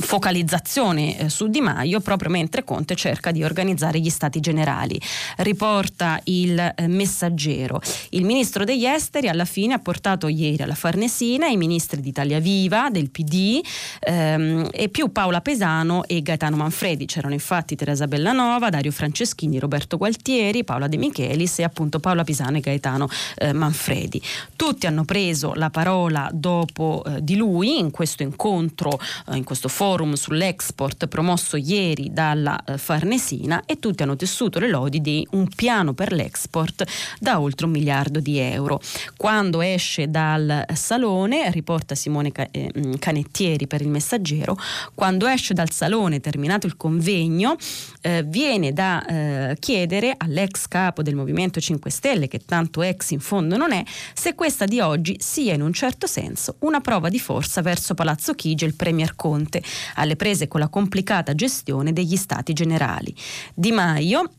[0.00, 5.00] focalizzazione eh, su Di Maio proprio mentre Conte cerca di organizzare gli stati generali.
[5.38, 7.80] Riporta il eh, messaggero.
[8.10, 12.38] Il ministro degli esteri alla fine ha portato ieri alla Farnesina i ministri di Italia
[12.38, 13.60] Viva, del PD
[14.00, 17.06] ehm, e più Paola Pesano e Gaetano Manfredi.
[17.06, 22.56] C'erano infatti Teresa Bellanova, Dario Franceschini, Roberto Gualtieri, Paola De Michelis e appunto Paola Pisano
[22.56, 24.20] e Gaetano eh, Manfredi.
[24.56, 28.98] Tutti hanno preso la parola dopo eh, di lui in questo incontro,
[29.28, 34.68] eh, in questo forum sull'export promosso ieri dalla eh, Farnesina e tutti hanno tessuto le
[34.68, 36.84] lodi di un piano per l'export
[37.20, 38.80] da oltre un miliardo di euro.
[39.16, 44.56] Quando esce dal salone, riporta Simone eh, Canettieri per il messaggero,
[44.94, 47.56] quando esce dal salone terminato il convegno,
[48.00, 53.20] eh, viene da eh, chiedere all'ex capo del Movimento 5 Stelle, che tanto ex in
[53.20, 53.82] fondo non è,
[54.14, 58.34] se questa di oggi sia in un certo senso una prova di forza verso Palazzo
[58.34, 59.62] Chigi e il Premier Conte,
[59.94, 63.14] alle prese con la complicata gestione degli stati generali.
[63.54, 64.30] Di Maio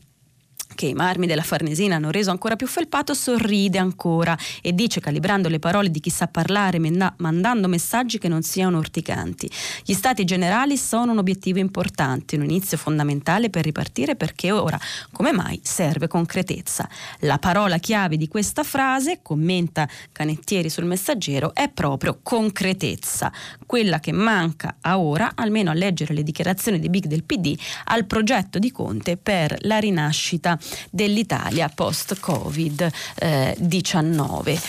[0.74, 5.48] che i marmi della Farnesina hanno reso ancora più felpato, sorride ancora e dice, calibrando
[5.48, 6.78] le parole di chi sa parlare,
[7.16, 9.50] mandando messaggi che non siano urticanti.
[9.84, 14.78] Gli stati generali sono un obiettivo importante, un inizio fondamentale per ripartire perché ora,
[15.12, 16.88] come mai, serve concretezza.
[17.20, 23.32] La parola chiave di questa frase, commenta Canettieri sul messaggero, è proprio concretezza,
[23.66, 28.04] quella che manca a ora, almeno a leggere le dichiarazioni di Big del PD, al
[28.04, 30.58] progetto di Conte per la rinascita
[30.90, 34.60] dell'Italia post-Covid-19.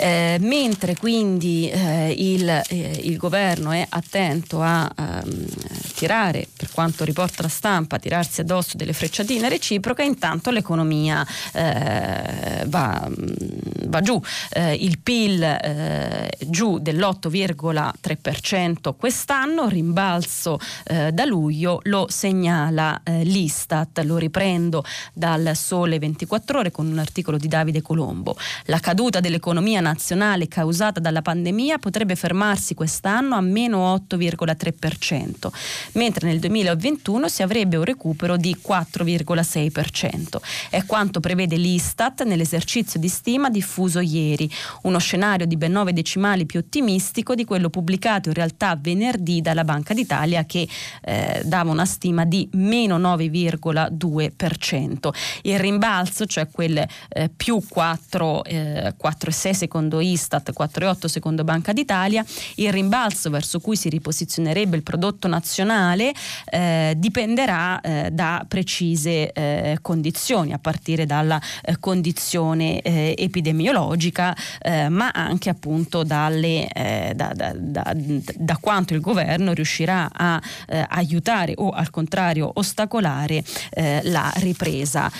[0.00, 5.46] Eh, mentre quindi eh, il, eh, il, governo è attento a ehm,
[5.94, 13.10] tirare, per quanto riporta la stampa, tirarsi addosso delle frecciatine reciproche, intanto l'economia eh, va,
[13.86, 14.20] va, giù.
[14.50, 15.56] Eh, il PIL
[16.46, 26.70] giù dell'8,3% quest'anno, rimbalzo da luglio, lo segnala l'Istat, lo riprendo dal Sole 24 ore
[26.70, 28.36] con un articolo di Davide Colombo.
[28.66, 35.48] La caduta dell'economia l'economia nazionale causata dalla pandemia potrebbe fermarsi quest'anno a meno 8,3%,
[35.92, 40.36] mentre nel 2021 si avrebbe un recupero di 4,6%.
[40.70, 44.50] È quanto prevede l'Istat nell'esercizio di stima diffuso ieri,
[44.82, 49.64] uno scenario di ben 9 decimali più ottimistico di quello pubblicato in realtà venerdì dalla
[49.64, 50.68] Banca d'Italia che
[51.02, 55.08] eh, dava una stima di meno 9,2%.
[55.42, 62.24] Il rimbalzo, cioè quel eh, più 4, eh, 4,6 secondo Istat, 4,8 secondo Banca d'Italia,
[62.54, 66.14] il rimbalzo verso cui si riposizionerebbe il prodotto nazionale
[66.46, 74.88] eh, dipenderà eh, da precise eh, condizioni, a partire dalla eh, condizione eh, epidemiologica, eh,
[74.88, 76.66] ma anche appunto dalle,
[77.14, 80.40] da, da, da, da, quanto il governo riuscirà a
[80.88, 83.44] aiutare o al contrario ostacolare
[84.02, 85.10] la ripresa.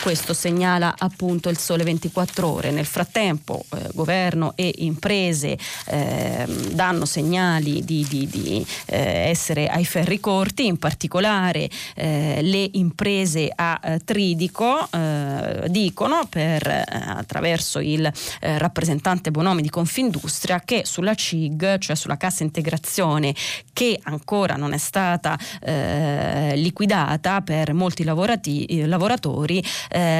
[0.00, 2.70] questo segnala appunto il Sole 24 ore.
[2.70, 3.64] Nel frattempo
[3.98, 10.78] governo e imprese eh, danno segnali di, di, di eh, essere ai ferri corti, in
[10.78, 19.62] particolare eh, le imprese a eh, Tridico eh, dicono per, eh, attraverso il rappresentante Bonomi
[19.62, 23.34] di Confindustria che sulla CIG, cioè sulla cassa integrazione
[23.72, 25.36] che ancora non è stata
[26.54, 29.62] liquidata per molti lavoratori,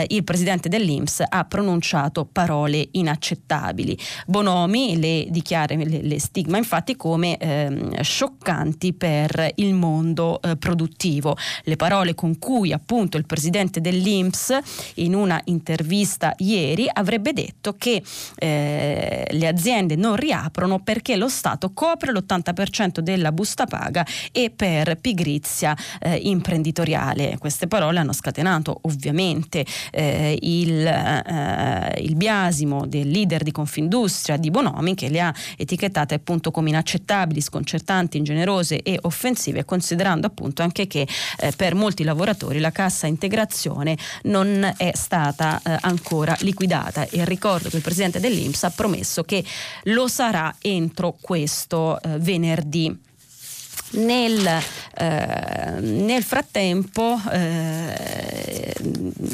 [0.06, 3.98] il presidente dell'Inps ha pronunciato parole inaccettabili inaccettabili.
[4.26, 11.36] Bonomi le dichiara, le, le stigma infatti come ehm, scioccanti per il mondo eh, produttivo.
[11.64, 14.58] Le parole con cui appunto il presidente dell'Inps
[14.94, 18.02] in una intervista ieri avrebbe detto che
[18.36, 24.96] eh, le aziende non riaprono perché lo Stato copre l'80% della busta paga e per
[24.96, 27.36] pigrizia eh, imprenditoriale.
[27.38, 34.52] Queste parole hanno scatenato ovviamente eh, il, eh, il biasimo del leader di Confindustria di
[34.52, 40.86] Bonomi che le ha etichettate appunto come inaccettabili, sconcertanti, ingenerose e offensive considerando appunto anche
[40.86, 47.24] che eh, per molti lavoratori la cassa integrazione non è stata eh, ancora liquidata e
[47.24, 49.44] ricordo che il presidente dell'Inps ha promesso che
[49.84, 53.06] lo sarà entro questo eh, venerdì.
[53.90, 54.46] Nel,
[54.96, 58.74] eh, nel frattempo eh,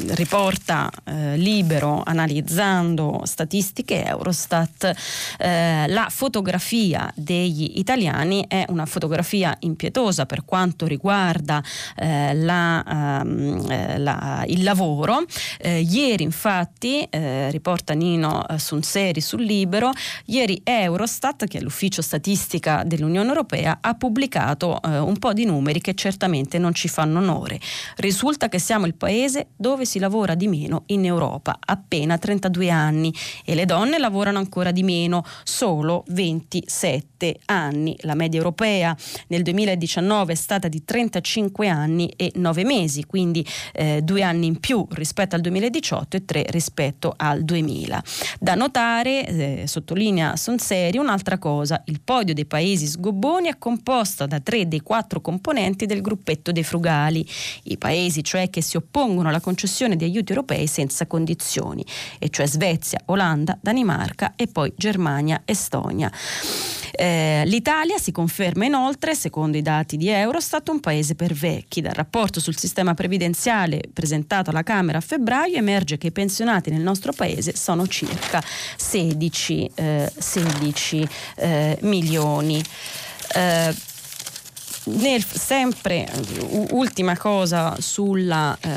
[0.09, 4.93] riporta eh, Libero analizzando statistiche Eurostat
[5.37, 11.61] eh, la fotografia degli italiani è una fotografia impietosa per quanto riguarda
[11.97, 15.23] eh, la, ehm, eh, la, il lavoro.
[15.65, 17.07] Ieri infatti
[17.49, 19.91] riporta Nino Sunseri sul Libero
[20.25, 25.45] ieri Eurostat che è l'ufficio statistica dell'Unione Europea ha pubblicato citato eh, un po' di
[25.45, 27.59] numeri che certamente non ci fanno onore.
[27.97, 33.13] Risulta che siamo il paese dove si lavora di meno in Europa, appena 32 anni,
[33.43, 37.95] e le donne lavorano ancora di meno, solo 27 anni.
[38.01, 38.95] La media europea
[39.27, 44.59] nel 2019 è stata di 35 anni e 9 mesi, quindi eh, due anni in
[44.59, 48.03] più rispetto al 2018 e tre rispetto al 2000.
[48.39, 54.34] Da notare, eh, sottolinea Sonseri, un'altra cosa, il podio dei paesi sgobboni è composto da
[54.35, 57.25] da tre dei quattro componenti del gruppetto dei frugali,
[57.63, 61.85] i paesi cioè che si oppongono alla concessione di aiuti europei senza condizioni,
[62.19, 66.11] e cioè Svezia, Olanda, Danimarca e poi Germania, Estonia.
[66.97, 71.81] Eh, L'Italia si conferma inoltre, secondo i dati di Eurostat, un paese per vecchi.
[71.81, 76.81] Dal rapporto sul sistema previdenziale presentato alla Camera a febbraio emerge che i pensionati nel
[76.81, 78.41] nostro paese sono circa
[78.77, 82.63] 16, eh, 16 eh, milioni.
[84.85, 86.07] Eh, nel, sempre
[86.71, 88.69] ultima cosa sulla eh,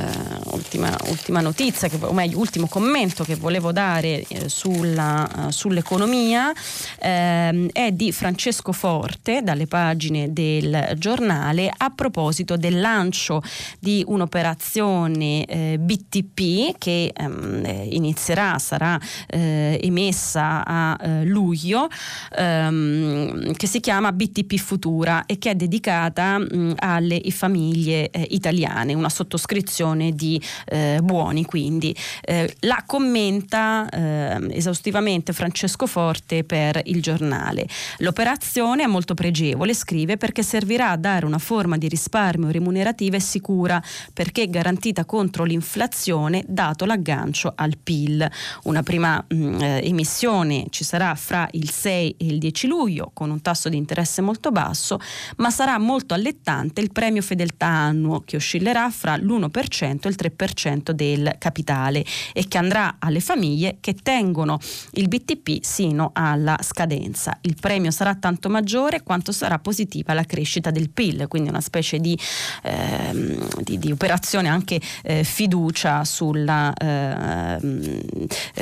[0.52, 6.52] ultima, ultima, notizia, che, o meglio ultimo commento che volevo dare eh, sulla, uh, sull'economia
[7.00, 13.42] eh, è di Francesco Forte dalle pagine del giornale a proposito del lancio
[13.78, 21.88] di un'operazione eh, BTP che ehm, inizierà, sarà eh, emessa a luglio
[22.36, 28.26] ehm, che si chiama BTP Futura e che è dedicata dedicata mh, alle famiglie eh,
[28.30, 31.94] italiane, una sottoscrizione di eh, buoni quindi.
[32.22, 37.66] Eh, la commenta ehm, esaustivamente Francesco Forte per il giornale.
[37.98, 43.20] L'operazione è molto pregevole, scrive, perché servirà a dare una forma di risparmio remunerativa e
[43.20, 43.82] sicura
[44.12, 48.28] perché garantita contro l'inflazione dato l'aggancio al PIL.
[48.64, 53.30] Una prima mh, eh, emissione ci sarà fra il 6 e il 10 luglio con
[53.30, 55.00] un tasso di interesse molto basso,
[55.36, 60.90] ma sarà molto allettante il premio fedeltà annuo che oscillerà fra l'1% e il 3%
[60.90, 64.58] del capitale e che andrà alle famiglie che tengono
[64.92, 67.38] il BTP sino alla scadenza.
[67.40, 71.98] Il premio sarà tanto maggiore quanto sarà positiva la crescita del PIL, quindi una specie
[72.00, 72.18] di,
[72.64, 77.58] ehm, di, di operazione anche eh, fiducia sulla eh,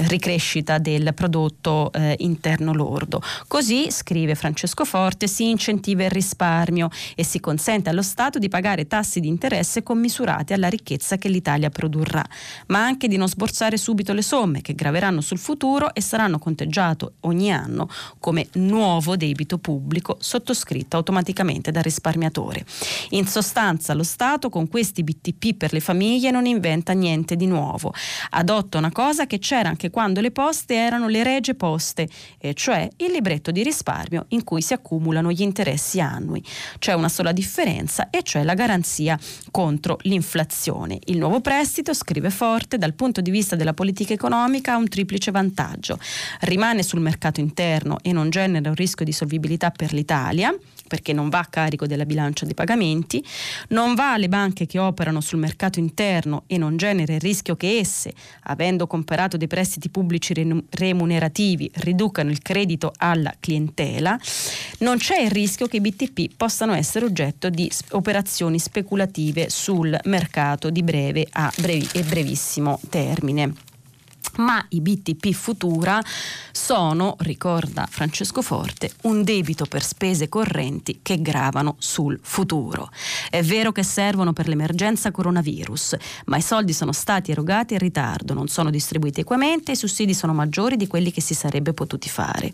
[0.06, 3.20] ricrescita del prodotto eh, interno lordo.
[3.48, 8.86] Così, scrive Francesco Forte, si incentiva il risparmio e si consente allo Stato di pagare
[8.86, 12.22] tassi di interesse commisurati alla ricchezza che l'Italia produrrà,
[12.66, 16.74] ma anche di non sborsare subito le somme che graveranno sul futuro e saranno conteggiate
[17.20, 17.88] ogni anno
[18.20, 22.64] come nuovo debito pubblico sottoscritto automaticamente dal risparmiatore.
[23.10, 27.94] In sostanza lo Stato con questi BTP per le famiglie non inventa niente di nuovo,
[28.30, 32.08] adotta una cosa che c'era anche quando le poste erano le regie poste,
[32.38, 36.44] e cioè il libretto di risparmio in cui si accumulano gli interessi annui.
[36.78, 39.18] C'è una sola differenza e cioè la garanzia
[39.50, 40.98] contro l'inflazione.
[41.04, 45.30] Il nuovo prestito, scrive Forte, dal punto di vista della politica economica ha un triplice
[45.30, 45.98] vantaggio.
[46.40, 50.54] Rimane sul mercato interno e non genera un rischio di solvibilità per l'Italia
[50.86, 53.24] perché non va a carico della bilancia dei pagamenti,
[53.68, 57.78] non va alle banche che operano sul mercato interno e non genera il rischio che
[57.78, 58.12] esse,
[58.44, 60.34] avendo comperato dei prestiti pubblici
[60.70, 64.18] remunerativi, riducano il credito alla clientela,
[64.78, 70.70] non c'è il rischio che i BTP possano essere oggetto di operazioni speculative sul mercato
[70.70, 73.74] di breve a brevi e brevissimo termine
[74.38, 76.02] ma i BTP Futura
[76.52, 82.90] sono, ricorda Francesco Forte, un debito per spese correnti che gravano sul futuro.
[83.30, 88.34] È vero che servono per l'emergenza coronavirus, ma i soldi sono stati erogati in ritardo,
[88.34, 92.08] non sono distribuiti equamente e i sussidi sono maggiori di quelli che si sarebbe potuti
[92.08, 92.52] fare.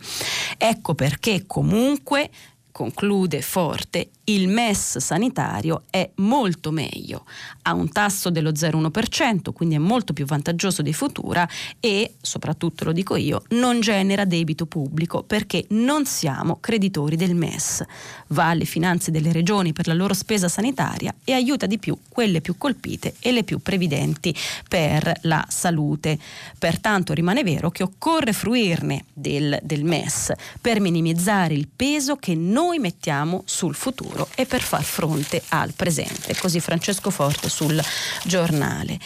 [0.58, 2.30] Ecco perché comunque
[2.72, 7.24] conclude Forte, il MES sanitario è molto meglio,
[7.62, 11.48] ha un tasso dello 0,1%, quindi è molto più vantaggioso di Futura
[11.80, 17.84] e, soprattutto lo dico io, non genera debito pubblico perché non siamo creditori del MES,
[18.28, 22.40] va alle finanze delle regioni per la loro spesa sanitaria e aiuta di più quelle
[22.40, 24.34] più colpite e le più previdenti
[24.68, 26.16] per la salute.
[26.58, 32.78] Pertanto rimane vero che occorre fruirne del, del MES per minimizzare il peso che noi
[32.78, 36.36] mettiamo sul futuro futuro e per far fronte al presente.
[36.36, 37.82] Così Francesco Forte sul
[38.24, 38.98] giornale.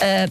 [0.00, 0.30] Eh,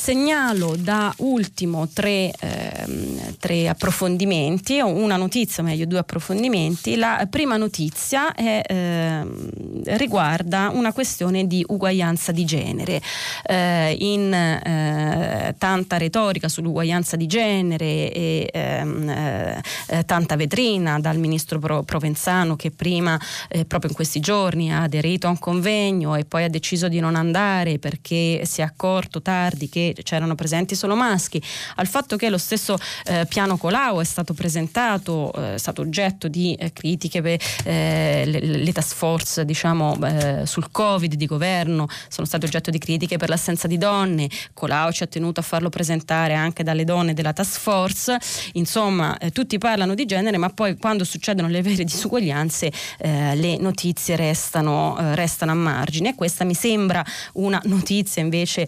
[0.00, 6.96] Segnalo da ultimo tre, ehm, tre, approfondimenti, o una notizia, meglio due approfondimenti.
[6.96, 9.50] La prima notizia è, ehm,
[9.96, 13.02] riguarda una questione di uguaglianza di genere.
[13.42, 21.58] Eh, in eh, tanta retorica sull'uguaglianza di genere e ehm, eh, tanta vetrina dal ministro
[21.58, 26.44] Provenzano che prima, eh, proprio in questi giorni, ha aderito a un convegno e poi
[26.44, 31.42] ha deciso di non andare perché si è accorto tardi che c'erano presenti solo maschi,
[31.76, 36.28] al fatto che lo stesso eh, piano Colau è stato presentato, eh, è stato oggetto
[36.28, 41.88] di eh, critiche per eh, le, le, task force diciamo, eh, sul Covid di governo,
[42.08, 45.68] sono state oggetto di critiche per l'assenza di donne, Colau ci ha tenuto a farlo
[45.68, 48.18] presentare anche dalle donne della task force,
[48.52, 54.16] insomma eh, tutti parlano di genere ma poi quando succedono le vere disuguaglianze le notizie
[54.16, 56.10] restano, restano, a margine.
[56.10, 58.66] E questa mi sembra una notizia invece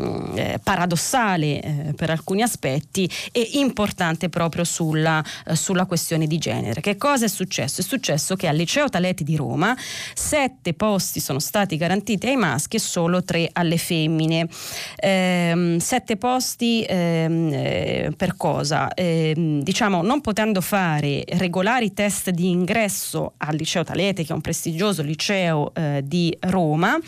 [0.00, 6.38] eh, eh, paradossale eh, per alcuni aspetti e importante proprio sulla, eh, sulla, questione di
[6.38, 6.80] genere.
[6.80, 7.80] Che cosa è successo?
[7.80, 9.76] È successo che al liceo Taleti di Roma
[10.14, 14.48] sette posti sono stati garantiti ai maschi e solo tre alle femmine.
[14.96, 18.92] Ehm, sette posti ehm, eh, per cosa?
[18.94, 24.40] Ehm, diciamo non potendo fare regolari test di ingresso al liceo Talete che è un
[24.40, 26.98] prestigioso liceo eh, di Roma,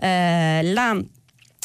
[0.00, 0.96] la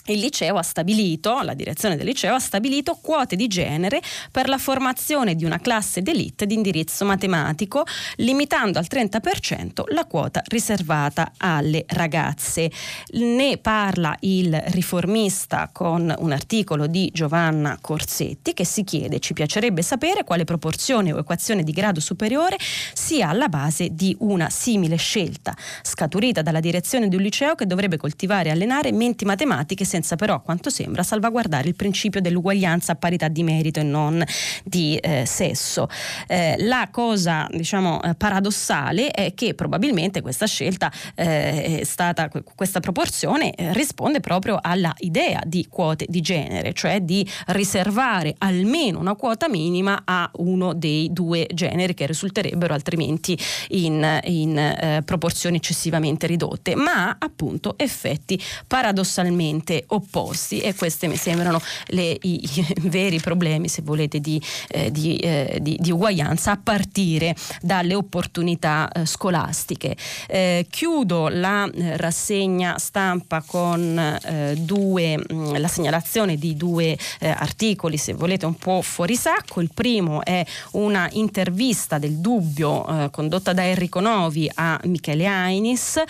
[0.07, 4.01] il liceo ha stabilito, la direzione del liceo ha stabilito quote di genere
[4.31, 7.85] per la formazione di una classe d'elite di indirizzo matematico,
[8.17, 12.69] limitando al 30% la quota riservata alle ragazze.
[13.13, 19.81] Ne parla il riformista con un articolo di Giovanna Corsetti che si chiede, ci piacerebbe
[19.81, 22.57] sapere quale proporzione o equazione di grado superiore
[22.93, 27.95] sia alla base di una simile scelta, scaturita dalla direzione di un liceo che dovrebbe
[27.95, 32.95] coltivare e allenare menti matematiche senza però, a quanto sembra, salvaguardare il principio dell'uguaglianza a
[32.95, 34.23] parità di merito e non
[34.63, 35.87] di eh, sesso.
[36.27, 42.79] Eh, la cosa, diciamo, eh, paradossale è che probabilmente questa scelta eh, è stata, questa
[42.79, 49.13] proporzione eh, risponde proprio alla idea di quote di genere, cioè di riservare almeno una
[49.13, 53.37] quota minima a uno dei due generi che risulterebbero altrimenti
[53.69, 61.61] in, in eh, proporzioni eccessivamente ridotte, ma appunto effetti paradossalmente opposti e questi mi sembrano
[61.87, 66.59] le, i, i, veri problemi, se volete, di, eh, di, eh, di, di, uguaglianza a
[66.61, 69.95] partire dalle opportunità eh, scolastiche.
[70.27, 76.97] Eh, chiudo la eh, rassegna stampa con eh, due, mh, mm, la segnalazione di due
[77.19, 79.61] articoli, se volete, un po' fuori sacco.
[79.61, 86.01] Il primo è una intervista del dubbio condotta da Enrico Novi a Michele Ainis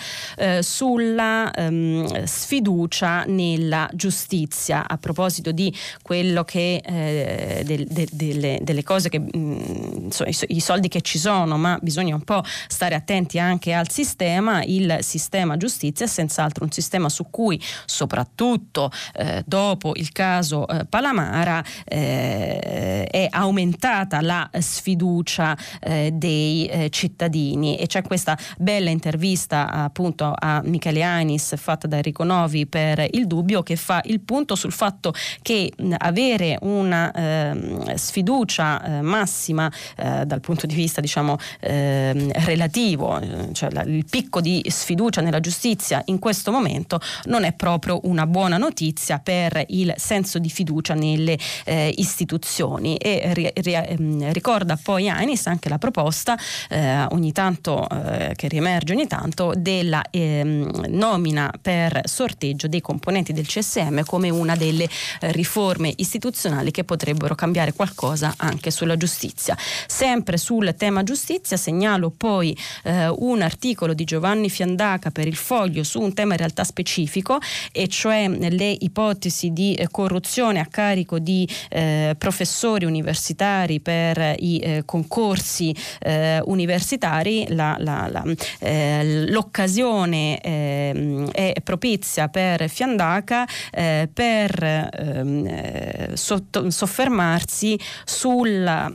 [0.60, 8.58] sulla ehm, sfiducia nel della giustizia a proposito di quello che eh, del, de, delle,
[8.62, 12.22] delle, cose che mh, mm, so, i, i, soldi che ci sono ma bisogna un
[12.22, 14.62] po' stare attenti anche al sistema.
[14.62, 20.84] Il sistema giustizia è senz'altro un sistema su cui soprattutto eh, dopo il caso eh,
[20.84, 27.76] Palamara eh, è aumentata la sfiducia eh, dei eh, cittadini.
[27.76, 33.26] E c'è questa bella intervista appunto a Michele Anis fatta da Enrico Novi per il
[33.26, 40.24] dubbio che fa il punto sul fatto che avere una eh, sfiducia eh, massima eh,
[40.26, 43.20] dal punto di vista diciamo ehm, relativo,
[43.52, 48.26] cioè la, il picco di sfiducia nella giustizia in questo momento non è proprio una
[48.26, 52.96] buona notizia per il senso di fiducia nelle eh, istituzioni.
[52.96, 56.36] E ri, ri, ehm, ricorda poi Ainis anche la proposta
[56.68, 63.32] eh, ogni tanto eh, che riemerge ogni tanto della ehm, nomina per sorteggio dei componenti
[63.32, 64.88] del del CSM come una delle
[65.20, 69.56] eh, riforme istituzionali che potrebbero cambiare qualcosa anche sulla giustizia.
[69.86, 75.84] Sempre sul tema giustizia segnalo poi eh, un articolo di Giovanni Fiandaca per il Foglio
[75.84, 77.38] su un tema in realtà specifico
[77.70, 84.58] e cioè le ipotesi di eh, corruzione a carico di eh, professori universitari per i
[84.58, 87.46] eh, concorsi eh, universitari.
[87.48, 88.24] La, la, la,
[88.60, 93.33] eh, l'occasione ehm, è propizia per Fiandaca
[93.70, 98.92] per ehm, sotto, soffermarsi sulla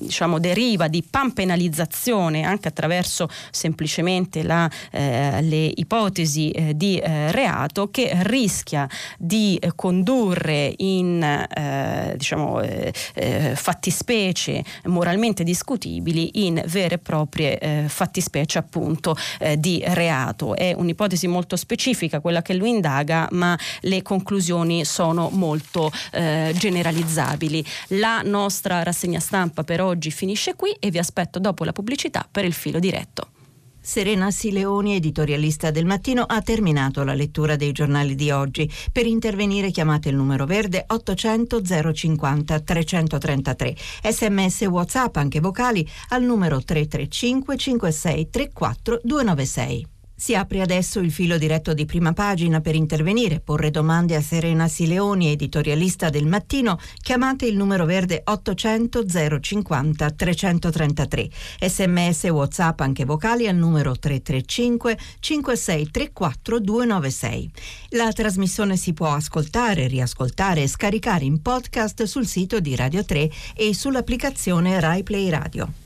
[0.00, 7.90] diciamo, deriva di panpenalizzazione anche attraverso semplicemente la, eh, le ipotesi eh, di eh, reato
[7.90, 8.88] che rischia
[9.18, 18.58] di condurre in eh, diciamo, eh, eh, fattispecie moralmente discutibili in vere e proprie fattispecie
[18.58, 19.16] appunto
[19.58, 20.56] di reato.
[20.56, 22.89] È un'ipotesi molto specifica quella che lui indaga,
[23.30, 27.64] ma le conclusioni sono molto generalizzabili.
[27.88, 32.44] La nostra rassegna stampa per oggi finisce qui e vi aspetto dopo la pubblicità per
[32.44, 33.28] il filo diretto.
[33.82, 38.70] Serena Sileoni, editorialista del mattino, ha terminato la lettura dei giornali di oggi.
[38.92, 41.62] Per intervenire chiamate il numero verde 800
[41.94, 43.74] 050 333.
[44.02, 49.86] Sms WhatsApp anche vocali al numero 335 56 34 296.
[50.20, 54.68] Si apre adesso il filo diretto di prima pagina per intervenire, porre domande a Serena
[54.68, 56.78] Sileoni, editorialista del mattino.
[57.00, 59.06] Chiamate il numero verde 800
[59.40, 61.30] 050 333.
[61.62, 67.50] Sms WhatsApp anche vocali al numero 335 5634 296.
[67.92, 73.30] La trasmissione si può ascoltare, riascoltare e scaricare in podcast sul sito di Radio 3
[73.56, 75.79] e sull'applicazione Rai Play Radio.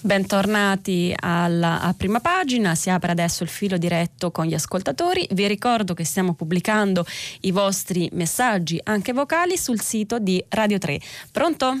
[0.00, 5.26] Bentornati alla, a prima pagina, si apre adesso il filo diretto con gli ascoltatori.
[5.30, 7.04] Vi ricordo che stiamo pubblicando
[7.42, 10.98] i vostri messaggi anche vocali sul sito di Radio 3.
[11.32, 11.72] Pronto?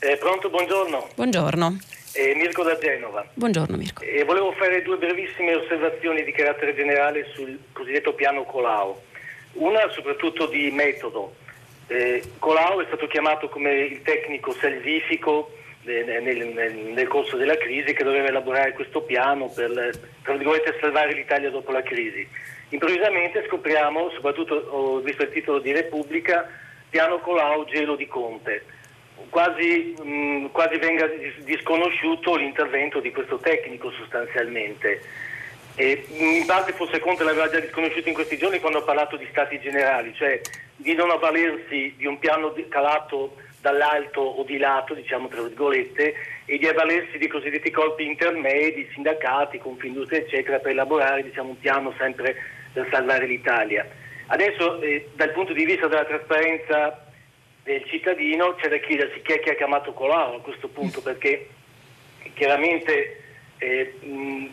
[0.00, 1.08] Eh, pronto, buongiorno.
[1.14, 1.78] Buongiorno.
[2.12, 3.26] Eh, Mirko da Genova.
[3.34, 4.02] Buongiorno Mirko.
[4.02, 8.96] Eh, volevo fare due brevissime osservazioni di carattere generale sul cosiddetto piano Colau.
[9.54, 11.34] Una soprattutto di metodo.
[11.88, 15.50] Eh, Colau è stato chiamato come il tecnico salvifico
[15.84, 19.98] nel, nel, nel, corso della crisi che doveva elaborare questo piano per
[20.80, 22.26] salvare l'Italia dopo la crisi.
[22.70, 26.48] Improvvisamente scopriamo, soprattutto ho visto il titolo di Repubblica,
[26.88, 28.64] piano Colau, gelo di Conte.
[29.28, 31.08] Quasi, mh, quasi venga
[31.38, 35.00] disconosciuto l'intervento di questo tecnico sostanzialmente.
[35.76, 39.26] E in parte forse Conte l'aveva già disconosciuto in questi giorni quando ha parlato di
[39.30, 40.40] stati generali, cioè
[40.76, 46.58] di non avvalersi di un piano calato dall'alto o di lato, diciamo tra virgolette, e
[46.58, 52.36] di avvalersi di cosiddetti colpi intermedi, sindacati, Confindustria eccetera, per elaborare diciamo, un piano sempre
[52.74, 53.88] per salvare l'Italia.
[54.26, 57.06] Adesso eh, dal punto di vista della trasparenza
[57.62, 61.48] del cittadino c'è da chiedersi chi è che ha chiamato Colau a questo punto, perché
[62.34, 63.23] chiaramente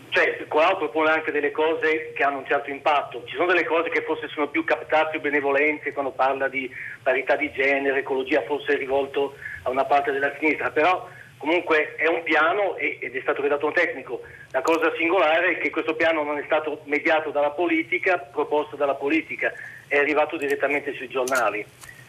[0.09, 3.89] cioè, Colau propone anche delle cose che hanno un certo impatto, ci sono delle cose
[3.89, 6.69] che forse sono più captate o benevolenze quando parla di
[7.01, 11.07] parità di genere, ecologia forse è rivolto a una parte della sinistra, però
[11.37, 14.21] comunque è un piano ed è stato redatto un tecnico.
[14.51, 18.95] La cosa singolare è che questo piano non è stato mediato dalla politica, proposto dalla
[18.95, 19.51] politica,
[19.87, 21.65] è arrivato direttamente sui giornali.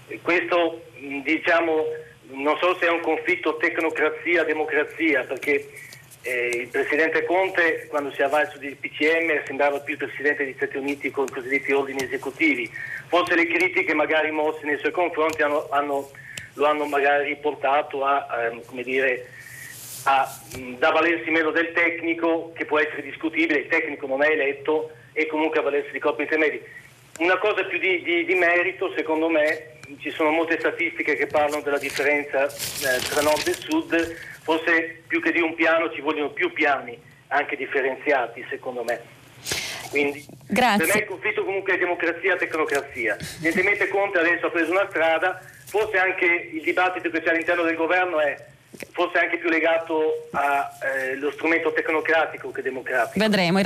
[0.09, 0.83] E questo
[1.23, 1.85] diciamo,
[2.33, 5.67] non so se è un conflitto tecnocrazia-democrazia, perché
[6.23, 10.55] eh, il presidente Conte, quando si è avvalso del PCM, sembrava più il presidente degli
[10.55, 12.71] Stati Uniti con i cosiddetti ordini esecutivi.
[13.09, 16.11] Forse le critiche magari mosse nei suoi confronti hanno, hanno,
[16.55, 19.27] lo hanno magari portato a, a dire,
[20.05, 24.93] a, ad avvalersi meno del tecnico, che può essere discutibile, il tecnico non è eletto,
[25.13, 26.63] e comunque avvalersi di corpi intermedi.
[27.19, 31.63] Una cosa più di, di, di merito, secondo me, ci sono molte statistiche che parlano
[31.63, 36.31] della differenza eh, tra nord e sud, forse più che di un piano ci vogliono
[36.31, 39.01] più piani, anche differenziati secondo me.
[39.91, 40.87] Quindi Grazie.
[40.87, 43.17] per me il conflitto comunque è democrazia-tecnocrazia.
[43.41, 47.77] Evidentemente Conte adesso ha preso una strada, forse anche il dibattito che c'è all'interno del
[47.77, 48.37] governo è
[48.93, 53.19] forse anche più legato allo eh, strumento tecnocratico che democratico.
[53.19, 53.61] Vedremo.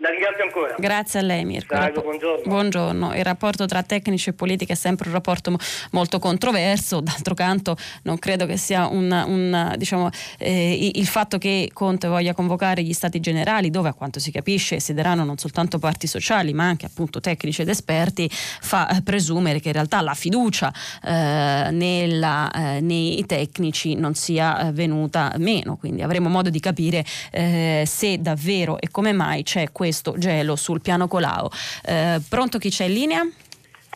[0.00, 0.74] La ringrazio ancora.
[0.78, 1.76] Grazie a lei Mirko.
[1.76, 2.42] Prego, buongiorno.
[2.46, 3.14] buongiorno.
[3.16, 5.58] Il rapporto tra tecnici e politica è sempre un rapporto
[5.90, 11.70] molto controverso, d'altro canto non credo che sia un, un diciamo, eh, il fatto che
[11.72, 16.06] Conte voglia convocare gli stati generali dove a quanto si capisce siederanno non soltanto parti
[16.06, 20.72] sociali ma anche appunto tecnici ed esperti fa eh, presumere che in realtà la fiducia
[21.02, 27.04] eh, nella, eh, nei tecnici non sia eh, venuta meno, quindi avremo modo di capire
[27.32, 31.48] eh, se davvero e come mai c'è questo questo gelo sul piano Colau.
[31.84, 33.22] Eh, pronto chi c'è in linea?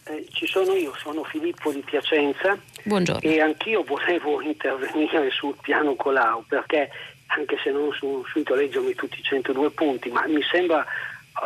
[0.04, 3.20] Eh, ci sono io, sono Filippo di Piacenza Buongiorno.
[3.20, 6.90] e anch'io volevo intervenire sul piano Colau perché
[7.26, 10.84] anche se non riuscito a leggermi tutti i 102 punti, ma mi sembra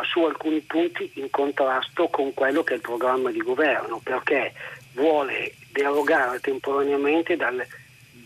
[0.03, 4.53] su alcuni punti in contrasto con quello che è il programma di governo, perché
[4.93, 7.65] vuole derogare temporaneamente dal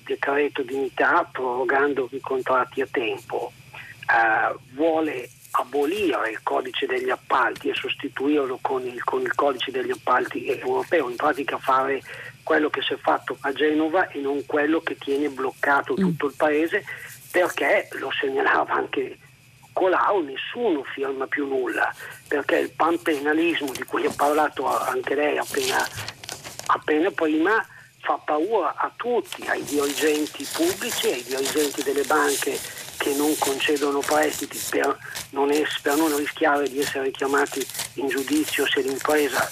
[0.03, 3.51] decreto dignità prorogando i contratti a tempo,
[4.01, 9.91] eh, vuole abolire il codice degli appalti e sostituirlo con il, con il, codice degli
[9.91, 12.01] appalti europeo, in pratica fare
[12.43, 15.95] quello che si è fatto a Genova e non quello che tiene bloccato mm.
[15.97, 16.83] tutto il paese
[17.31, 19.17] perché lo segnalava anche
[19.73, 21.93] Colau, nessuno firma più nulla
[22.27, 25.85] perché il panpenalismo di cui ha parlato anche lei appena,
[26.67, 27.65] appena prima
[27.99, 32.59] fa paura a tutti, ai dirigenti pubblici, ai dirigenti delle banche
[33.01, 34.95] che non concedono prestiti per
[35.31, 39.49] non, es- per non rischiare di essere chiamati in giudizio se l'impresa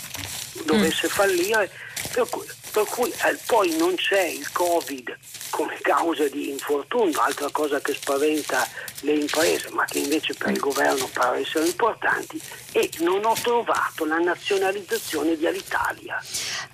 [0.65, 1.09] dovesse mm.
[1.09, 1.71] fallire,
[2.13, 5.17] per cui, per cui eh, poi non c'è il Covid
[5.49, 8.67] come causa di infortunio, altra cosa che spaventa
[9.01, 12.39] le imprese, ma che invece per il governo pare essere importanti,
[12.71, 16.21] e non ho trovato la nazionalizzazione di Alitalia,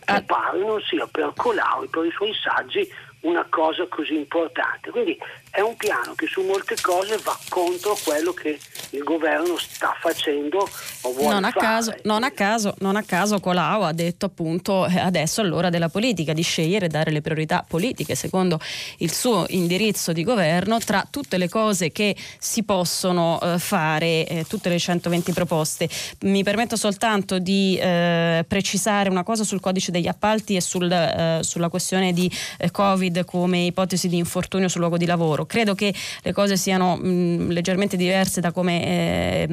[0.03, 0.21] che ah.
[0.23, 4.91] pare non sia per Colau e per i suoi saggi una cosa così importante.
[4.91, 5.17] Quindi
[5.55, 10.69] è un piano che su molte cose va contro quello che il governo sta facendo
[11.01, 11.65] o vuole non a fare.
[11.65, 15.87] Caso, non, a caso, non a caso Colau ha detto appunto eh, adesso all'ora della
[15.87, 18.59] politica di scegliere e dare le priorità politiche secondo
[18.97, 24.45] il suo indirizzo di governo tra tutte le cose che si possono eh, fare, eh,
[24.49, 25.87] tutte le 120 proposte.
[26.21, 31.39] Mi permetto soltanto di eh, precisare una cosa sul codice degli appalti e sul, eh,
[31.43, 35.93] sulla questione di eh, Covid come ipotesi di infortunio sul luogo di lavoro Credo che
[36.21, 39.47] le cose siano mh, mm, leggermente diverse da come, eh,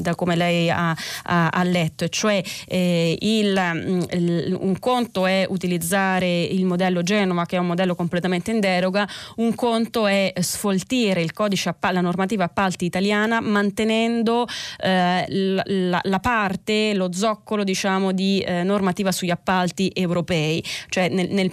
[0.00, 5.46] da come lei ha, ha, ha, letto, cioè eh, il, mm, il, un conto è
[5.48, 11.22] utilizzare il modello Genova, che è un modello completamente in deroga, un conto è sfoltire
[11.22, 14.46] il codice appalti, la normativa appalti italiana mantenendo
[14.78, 20.62] eh, la, la, parte, lo zoccolo diciamo, di eh, normativa sugli appalti europei.
[20.88, 21.50] Cioè nel, nel,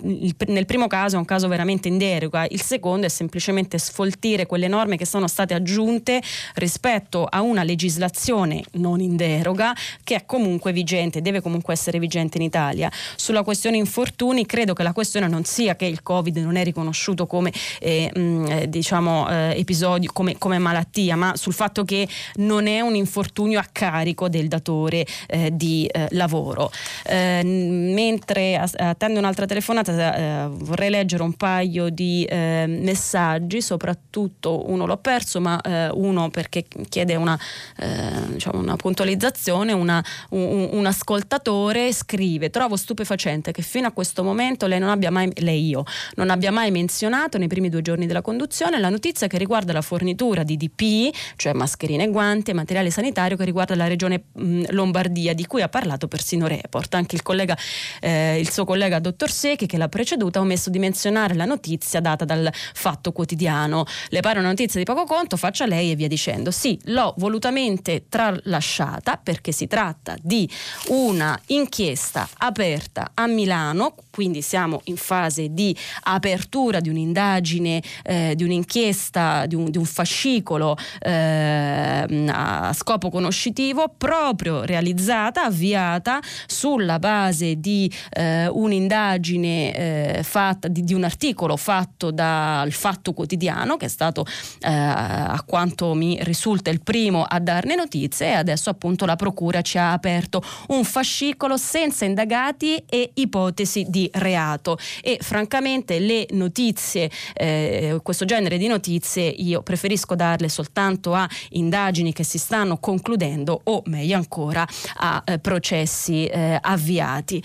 [0.47, 4.45] nel primo caso è un caso veramente in deroga, il secondo è semplicemente semplicemente sfoltire
[4.45, 6.22] quelle norme che sono state aggiunte
[6.55, 12.38] rispetto a una legislazione non in deroga che è comunque vigente, deve comunque essere vigente
[12.38, 12.91] in Italia.
[13.15, 17.28] Sulla questione infortuni credo che la questione non sia che il Covid non è riconosciuto
[17.28, 22.67] come eh, mh, eh, diciamo, eh, episodio, come, come, malattia, ma sul fatto che non
[22.67, 26.72] è un infortunio a carico del datore eh, di eh, lavoro.
[27.05, 34.97] Eh, mentre attendo un'altra telefonata vorrei leggere un paio di messaggi oggi, soprattutto uno l'ho
[34.97, 37.38] perso, ma eh, uno perché chiede una,
[37.78, 44.24] eh, diciamo una puntualizzazione, una, un, un, ascoltatore scrive, trovo stupefacente che fino a questo
[44.24, 45.84] momento lei non abbia mai, lei io,
[46.16, 49.82] non abbia mai menzionato nei primi due giorni della conduzione la notizia che riguarda la
[49.82, 54.72] fornitura di DP, cioè mascherine e guanti e materiale sanitario che riguarda la regione mh,
[54.72, 56.93] Lombardia, di cui ha parlato persino Report.
[56.95, 57.57] Anche il, collega,
[57.99, 61.99] eh, il suo collega dottor Secchi che l'ha preceduta ha omesso di menzionare la notizia
[61.99, 65.96] data dal Fatto Quotidiano quotidiano le pare una notizia di poco conto, faccia lei e
[65.96, 66.52] via dicendo.
[66.52, 70.50] Sì, l'ho volutamente tralasciata perché si tratta di
[70.88, 78.44] una inchiesta aperta a Milano, quindi siamo in fase di apertura di un'indagine, eh, di
[78.44, 87.60] un'inchiesta, di un, di un fascicolo eh, a scopo conoscitivo proprio realizzata, avviata sulla base
[87.60, 93.86] di eh, un'indagine eh, fatta, di, di un articolo fatto dal Fatto Quotidiano quotidiano che
[93.86, 94.25] è stato
[94.61, 99.61] eh, a quanto mi risulta il primo a darne notizie e adesso appunto la procura
[99.61, 107.11] ci ha aperto un fascicolo senza indagati e ipotesi di reato e francamente le notizie,
[107.34, 113.61] eh, questo genere di notizie io preferisco darle soltanto a indagini che si stanno concludendo
[113.65, 114.65] o meglio ancora
[114.95, 117.43] a eh, processi eh, avviati.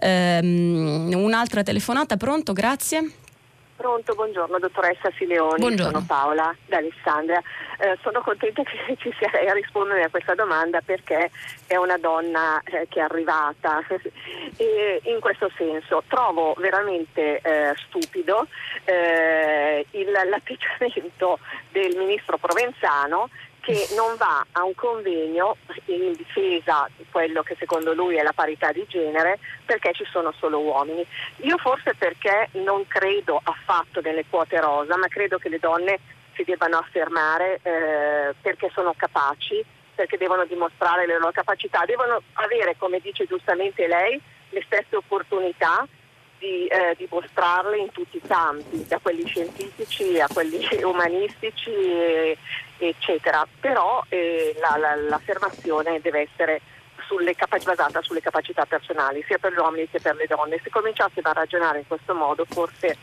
[0.00, 2.52] Um, un'altra telefonata, pronto?
[2.52, 3.23] Grazie.
[3.84, 5.92] Pronto, buongiorno dottoressa Sileoni, buongiorno.
[5.92, 7.42] sono Paola da Alessandria.
[7.76, 11.30] Eh, sono contenta che ci sia lei a rispondere a questa domanda perché
[11.66, 13.84] è una donna eh, che è arrivata
[14.56, 18.46] e in questo senso trovo veramente eh, stupido
[18.84, 21.38] eh, il, l'atteggiamento
[21.70, 23.28] del ministro Provenzano
[23.64, 25.56] che non va a un convegno
[25.86, 30.32] in difesa di quello che secondo lui è la parità di genere perché ci sono
[30.32, 31.04] solo uomini.
[31.38, 35.98] Io forse perché non credo affatto nelle quote rosa, ma credo che le donne
[36.34, 42.74] si debbano affermare eh, perché sono capaci perché devono dimostrare le loro capacità, devono avere,
[42.76, 45.86] come dice giustamente lei, le stesse opportunità
[46.44, 52.36] di eh, dimostrarle in tutti i campi, da quelli scientifici a quelli umanistici,
[52.76, 53.46] eccetera.
[53.60, 56.60] Però eh, la, la, l'affermazione deve essere
[57.06, 60.60] sulle capac- basata sulle capacità personali, sia per gli uomini che per le donne.
[60.62, 62.96] Se cominciassimo a ragionare in questo modo, forse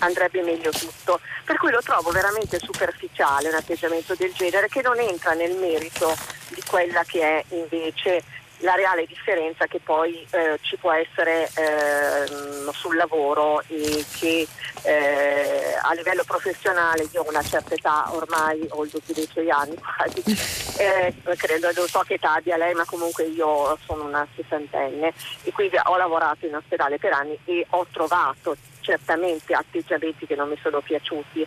[0.00, 1.20] andrebbe meglio tutto.
[1.44, 6.14] Per cui lo trovo veramente superficiale un atteggiamento del genere che non entra nel merito
[6.48, 8.22] di quella che è invece
[8.60, 12.26] la reale differenza che poi eh, ci può essere eh,
[12.72, 14.46] sul lavoro e che
[14.82, 19.50] eh, a livello professionale io ho una certa età ormai ho il doppio dei suoi
[19.50, 20.22] anni quasi
[20.80, 25.52] eh, credo non so che età abbia lei ma comunque io sono una sessantenne e
[25.52, 30.58] quindi ho lavorato in ospedale per anni e ho trovato certamente atteggiamenti che non mi
[30.62, 31.46] sono piaciuti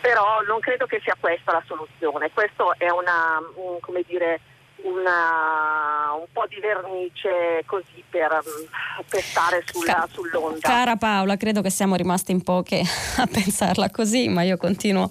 [0.00, 2.32] però non credo che sia questa la soluzione.
[2.34, 4.40] Questo è una un, come dire
[4.84, 8.42] una, un po' di vernice così per,
[9.08, 10.58] per stare sulla, Ca- sull'onda.
[10.60, 12.82] Cara Paola, credo che siamo rimaste in poche
[13.16, 15.06] a pensarla così, ma io continuo,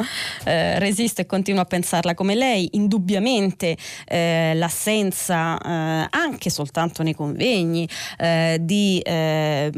[0.45, 2.69] eh, resisto e continuo a pensarla come lei.
[2.73, 9.71] Indubbiamente eh, l'assenza, eh, anche soltanto nei convegni, eh, di eh,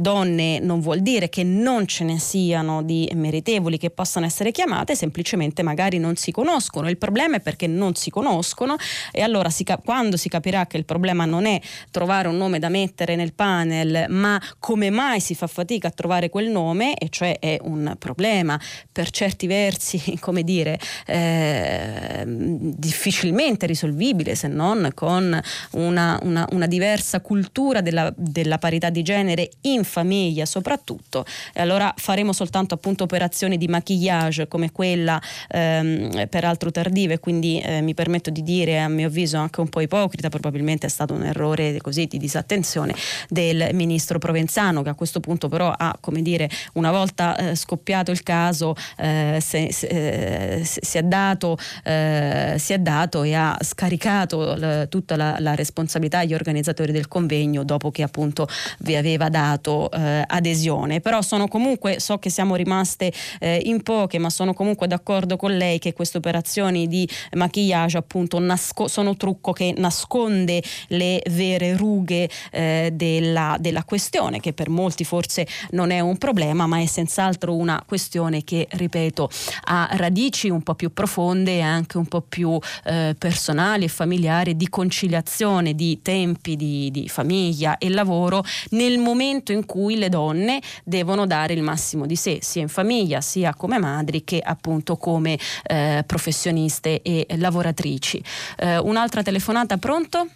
[0.00, 4.94] donne non vuol dire che non ce ne siano di meritevoli che possano essere chiamate,
[4.94, 6.88] semplicemente magari non si conoscono.
[6.88, 8.76] Il problema è perché non si conoscono
[9.14, 11.60] e allora si cap- quando si capirà che il problema non è
[11.90, 16.28] trovare un nome da mettere nel panel, ma come mai si fa fatica a trovare
[16.28, 18.60] quel nome, e cioè è un problema
[18.90, 25.40] per certi versi, come dire, eh, difficilmente risolvibile se non con
[25.72, 31.24] una, una, una diversa cultura della, della, parità di genere in famiglia soprattutto.
[31.52, 37.80] E allora faremo soltanto appunto operazioni di maquillage come quella ehm, peraltro tardive, quindi eh,
[37.80, 41.14] mi permetto di dire a mio mio avviso anche un po' ipocrita, probabilmente è stato
[41.14, 42.94] un errore così di disattenzione
[43.28, 48.10] del ministro Provenzano che a questo punto però ha, come dire, una volta eh, scoppiato
[48.10, 53.56] il caso eh, se, se, eh, si, è dato, eh, si, è dato, e ha
[53.60, 58.48] scaricato l- tutta la, la, responsabilità agli organizzatori del convegno dopo che appunto
[58.80, 61.00] vi aveva dato eh, adesione.
[61.00, 65.56] Però sono comunque, so che siamo rimaste eh, in poche, ma sono comunque d'accordo con
[65.56, 72.30] lei che queste operazioni di maquillage appunto nascono sono trucco che nasconde le vere rughe
[72.52, 77.56] eh, della, della questione, che per molti forse non è un problema, ma è senz'altro
[77.56, 79.28] una questione che, ripeto,
[79.64, 84.56] ha radici un po' più profonde e anche un po' più eh, personali e familiari
[84.56, 90.60] di conciliazione di tempi di, di, famiglia e lavoro nel momento in cui le donne
[90.84, 95.36] devono dare il massimo di sé, sia in famiglia sia come madri che appunto come
[95.64, 98.22] eh, professioniste e lavoratrici.
[98.58, 100.28] Eh, un'altra telefonata, pronto?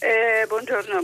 [0.00, 1.00] Eh, buongiorno,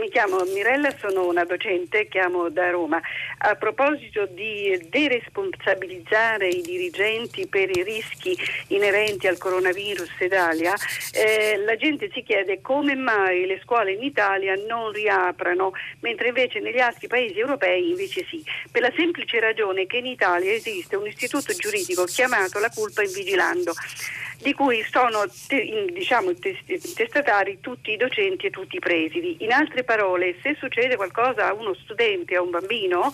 [0.00, 3.00] mi chiamo Mirella, sono una docente, chiamo da Roma.
[3.38, 11.76] A proposito di deresponsabilizzare i dirigenti per i rischi inerenti al coronavirus ed eh, la
[11.76, 17.06] gente si chiede come mai le scuole in Italia non riaprano, mentre invece negli altri
[17.06, 18.44] paesi europei invece sì.
[18.70, 23.10] Per la semplice ragione che in Italia esiste un istituto giuridico chiamato la culpa in
[23.10, 23.72] vigilando
[24.40, 29.36] di cui sono te, diciamo, testatari tutti i docenti e tutti i presidi.
[29.40, 33.10] In altre parole, se succede qualcosa a uno studente, a un bambino,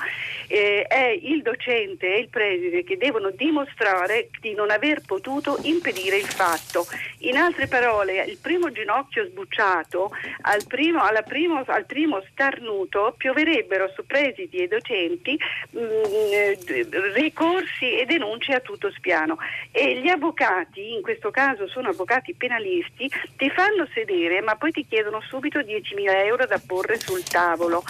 [0.48, 6.16] eh, è il docente e il preside che devono dimostrare di non aver potuto impedire
[6.16, 6.86] il fatto.
[7.20, 10.10] In altre parole, il primo ginocchio sbucciato,
[10.42, 15.38] al primo, primo, al primo starnuto, pioverebbero su presidi e docenti
[15.70, 19.38] mh, mm, ricorsi e denunce a tutto spiano.
[19.70, 24.72] E gli avvocati in questo questo caso sono avvocati penalisti, ti fanno sedere ma poi
[24.72, 27.84] ti chiedono subito 10.000 euro da porre sul tavolo.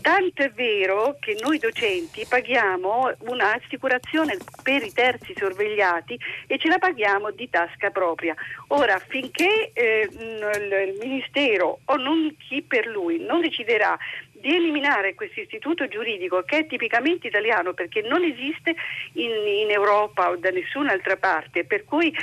[0.00, 6.18] Tanto è vero che noi docenti paghiamo un'assicurazione per i terzi sorvegliati
[6.48, 8.34] e ce la paghiamo di tasca propria.
[8.68, 13.96] Ora, finché eh, il Ministero o non chi per lui non deciderà
[14.44, 18.76] di eliminare questo istituto giuridico che è tipicamente italiano perché non esiste
[19.12, 22.14] in, in Europa o da nessun'altra parte, per cui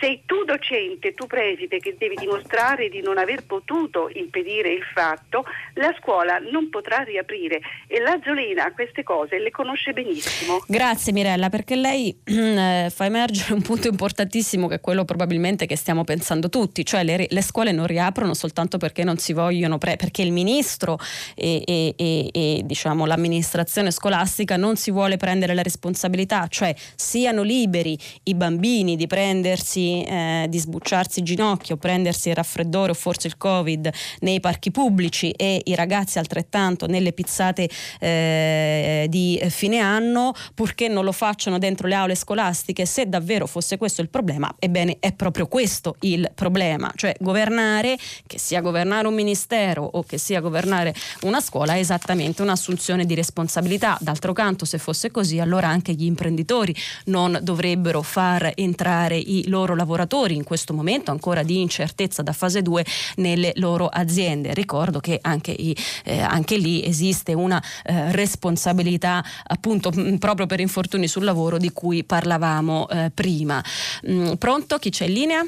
[0.00, 5.44] sei tu docente, tu preside che devi dimostrare di non aver potuto impedire il fatto,
[5.74, 10.62] la scuola non potrà riaprire e la Zolina queste cose le conosce benissimo.
[10.66, 15.76] Grazie Mirella, perché lei eh, fa emergere un punto importantissimo che è quello probabilmente che
[15.76, 19.96] stiamo pensando tutti, cioè le, le scuole non riaprono soltanto perché non si vogliono, pre-
[19.96, 20.98] perché il ministro
[21.34, 27.42] e, e, e, e diciamo, l'amministrazione scolastica non si vuole prendere la responsabilità, cioè siano
[27.42, 32.94] liberi i bambini di prendersi di, eh, di sbucciarsi il ginocchio, prendersi il raffreddore o
[32.94, 37.68] forse il covid nei parchi pubblici e i ragazzi altrettanto nelle pizzate
[37.98, 43.76] eh, di fine anno, purché non lo facciano dentro le aule scolastiche, se davvero fosse
[43.76, 49.14] questo il problema, ebbene è proprio questo il problema, cioè governare, che sia governare un
[49.14, 53.96] ministero o che sia governare una scuola, è esattamente un'assunzione di responsabilità.
[54.00, 56.74] D'altro canto, se fosse così, allora anche gli imprenditori
[57.06, 62.60] non dovrebbero far entrare i loro lavoratori in questo momento ancora di incertezza da fase
[62.60, 62.84] 2
[63.16, 64.52] nelle loro aziende.
[64.52, 65.74] Ricordo che anche, i,
[66.04, 72.04] eh, anche lì esiste una eh, responsabilità appunto proprio per infortuni sul lavoro di cui
[72.04, 73.62] parlavamo eh, prima.
[74.06, 74.76] Mm, pronto?
[74.78, 75.46] Chi c'è in linea?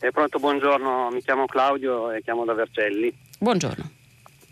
[0.00, 3.12] Eh, pronto, buongiorno, mi chiamo Claudio e chiamo da Vercelli.
[3.38, 3.90] Buongiorno.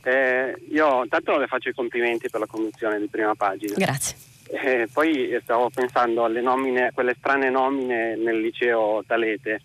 [0.03, 3.75] Eh, io intanto le faccio i complimenti per la conduzione di prima pagina.
[3.77, 4.33] Grazie.
[4.49, 9.61] Eh, poi stavo pensando alle nomine, quelle strane nomine nel liceo Talete.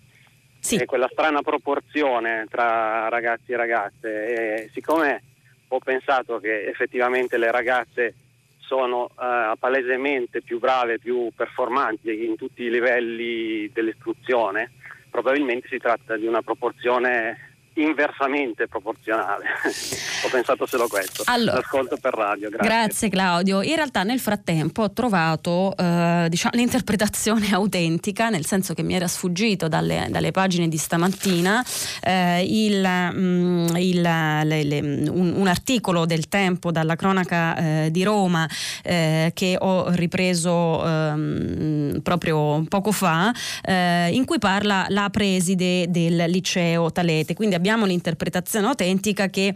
[0.58, 0.76] Sì.
[0.76, 4.26] E quella strana proporzione tra ragazzi e ragazze.
[4.26, 5.22] E siccome
[5.68, 8.14] ho pensato che effettivamente le ragazze
[8.58, 14.70] sono eh, palesemente più brave, più performanti in tutti i livelli dell'istruzione,
[15.10, 17.49] probabilmente si tratta di una proporzione
[17.82, 19.44] inversamente proporzionale.
[20.24, 21.22] ho pensato solo questo.
[21.26, 22.68] Allora, L'ascolto per radio, grazie.
[22.68, 23.62] Grazie Claudio.
[23.62, 29.08] In realtà nel frattempo ho trovato eh, diciamo, l'interpretazione autentica, nel senso che mi era
[29.08, 31.64] sfuggito dalle, dalle pagine di stamattina
[32.02, 38.02] eh, il, mm, il, le, le, un, un, articolo del tempo dalla cronaca eh, di
[38.02, 38.48] Roma
[38.82, 46.24] eh, che ho ripreso ehm, proprio poco fa, eh, in cui parla la preside del
[46.28, 47.34] liceo Talete.
[47.34, 49.54] Quindi abbiamo l'interpretazione autentica che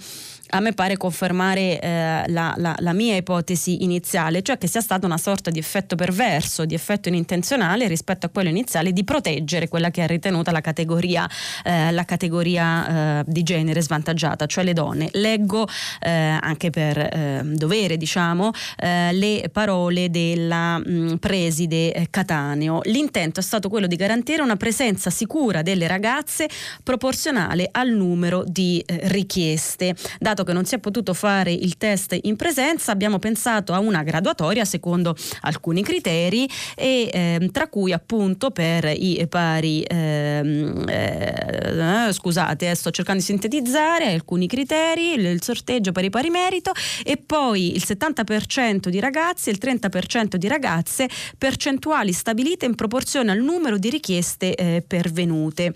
[0.54, 5.04] a me pare confermare eh, la, la, la, mia ipotesi iniziale, cioè che sia stata
[5.04, 9.90] una sorta di effetto perverso, di effetto inintenzionale rispetto a quello iniziale di proteggere quella
[9.90, 11.28] che è ritenuta la categoria,
[11.64, 15.08] eh, la categoria eh, di genere svantaggiata, cioè le donne.
[15.14, 15.66] Leggo
[16.00, 22.80] eh, anche per ehm, dovere, diciamo, eh, le parole della mh, mm, preside Cataneo.
[22.84, 26.48] L'intento è stato quello di garantire una presenza sicura delle ragazze
[26.84, 29.96] proporzionale al numero di eh, richieste.
[30.20, 34.02] Dato che non si è potuto fare il test in presenza, abbiamo pensato a una
[34.02, 42.70] graduatoria secondo alcuni criteri e eh, tra cui appunto per i pari ehm, eh, scusate,
[42.70, 46.72] eh, sto cercando di sintetizzare alcuni criteri, il sorteggio per i pari merito
[47.02, 53.30] e poi il 70% di ragazzi e il 30% di ragazze, percentuali stabilite in proporzione
[53.30, 55.72] al numero di richieste eh, pervenute.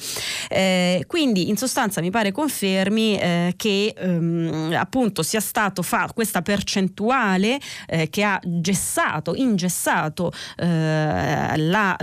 [0.49, 6.43] Eh, quindi in sostanza mi pare confermi eh, che ehm, appunto sia stato fa questa
[6.43, 11.97] percentuale eh, che ha gessato, ingessato eh, la,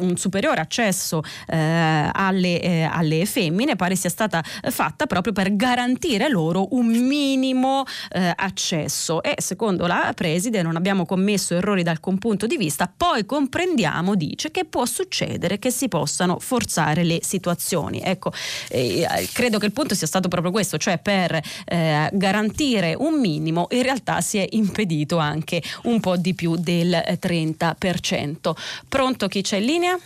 [0.00, 6.28] un superiore accesso eh, alle, eh, alle, femmine, pare sia stata fatta proprio per garantire
[6.28, 12.46] loro un minimo eh, accesso e secondo la preside non abbiamo commesso errori dal punto
[12.46, 18.00] di vista, poi comprendiamo, dice, che può succedere che si possano forzare le situazioni.
[18.00, 18.32] Ecco,
[18.68, 21.79] eh, credo che il punto sia stato proprio questo, cioè per eh,
[22.12, 28.52] garantire un minimo, in realtà si è impedito anche un po' di più del 30%.
[28.88, 29.98] Pronto chi c'è in linea?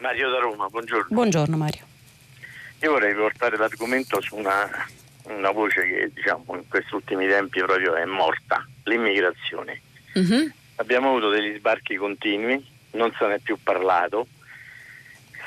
[0.00, 1.06] Mario da Roma, buongiorno.
[1.10, 1.86] Buongiorno Mario.
[2.82, 4.68] Io vorrei portare l'argomento su una,
[5.24, 9.80] una voce che diciamo in questi ultimi tempi proprio è morta, l'immigrazione.
[10.14, 10.50] Uh-huh.
[10.76, 14.28] Abbiamo avuto degli sbarchi continui, non se ne è più parlato,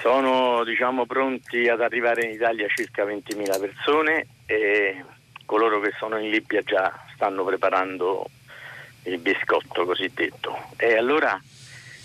[0.01, 5.03] sono diciamo, pronti ad arrivare in Italia circa 20.000 persone e
[5.51, 8.25] coloro che sono in Libia già stanno preparando
[9.03, 10.57] il biscotto cosiddetto.
[10.77, 11.37] E allora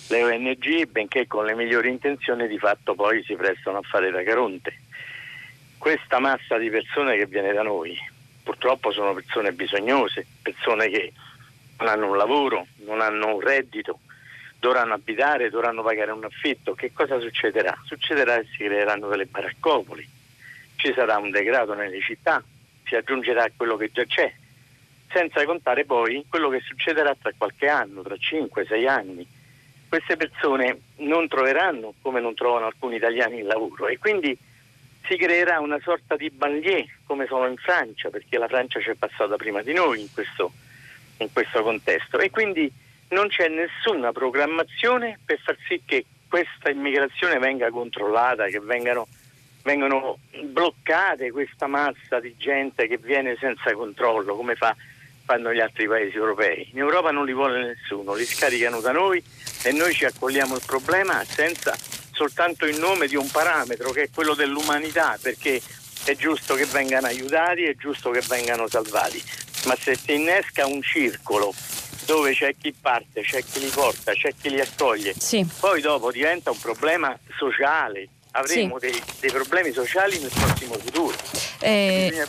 [0.09, 4.25] le ONG, benché con le migliori intenzioni, di fatto poi si prestano a fare da
[4.25, 4.81] caronte.
[5.79, 7.97] Questa massa di persone che viene da noi,
[8.43, 11.13] purtroppo sono persone bisognose, persone che
[11.79, 14.01] non hanno un lavoro, non hanno un reddito,
[14.59, 17.79] dovranno abitare, dovranno pagare un affitto, che cosa succederà?
[17.85, 20.05] Succederà che si creeranno delle baraccopoli,
[20.75, 22.43] ci sarà un degrado nelle città,
[22.87, 24.33] si aggiungerà a quello che già c'è,
[25.11, 29.27] senza contare poi quello che succederà tra qualche anno, tra 5-6 anni.
[29.89, 34.37] Queste persone non troveranno, come non trovano alcuni italiani, il lavoro e quindi
[35.07, 38.95] si creerà una sorta di banlieue come sono in Francia, perché la Francia ci è
[38.95, 40.53] passata prima di noi in questo,
[41.19, 42.71] in questo contesto e quindi
[43.09, 49.07] non c'è nessuna programmazione per far sì che questa immigrazione venga controllata, che vengano,
[49.67, 54.75] vengano bloccate questa massa di gente che viene senza controllo, come fa,
[55.25, 56.69] fanno gli altri paesi europei.
[56.71, 59.21] In Europa non li vuole nessuno, li scaricano da noi
[59.65, 61.77] e noi ci accogliamo il problema senza
[62.13, 65.61] soltanto in nome di un parametro che è quello dell'umanità, perché
[66.05, 69.21] è giusto che vengano aiutati, è giusto che vengano salvati,
[69.67, 71.53] ma se si innesca un circolo
[72.07, 75.45] dove c'è chi parte, c'è chi li porta, c'è chi li accoglie, sì.
[75.59, 78.91] poi dopo diventa un problema sociale, avremo sì.
[78.91, 81.17] dei, dei, problemi sociali nel prossimo futuro.
[81.61, 82.27] Eh,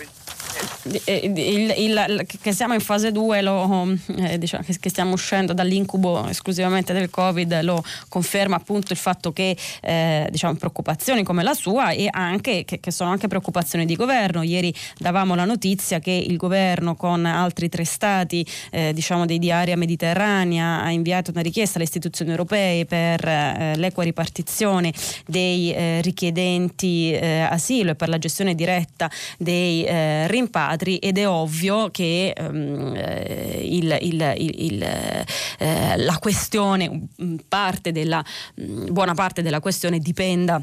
[0.84, 6.94] il, il, il, che siamo in fase 2, eh, diciamo, che, stiamo uscendo dall'incubo esclusivamente
[6.94, 12.08] del Covid, lo conferma appunto il fatto che eh, diciamo, preoccupazioni come la sua e
[12.10, 14.42] anche che, che, sono anche preoccupazioni di governo.
[14.44, 19.76] Ieri davamo la notizia che il governo con altri tre stati eh, diciamo di area
[19.76, 24.94] mediterranea ha inviato una richiesta alle istituzioni europee per eh, l'equa ripartizione
[25.26, 29.86] dei eh, richiedenti eh, asilo e per la gestione diretta dei
[30.28, 37.08] rimpatri rimpatri ed è ovvio che um, il, il, il, eh, la questione,
[37.48, 38.24] parte della,
[38.56, 40.62] buona parte della questione dipenda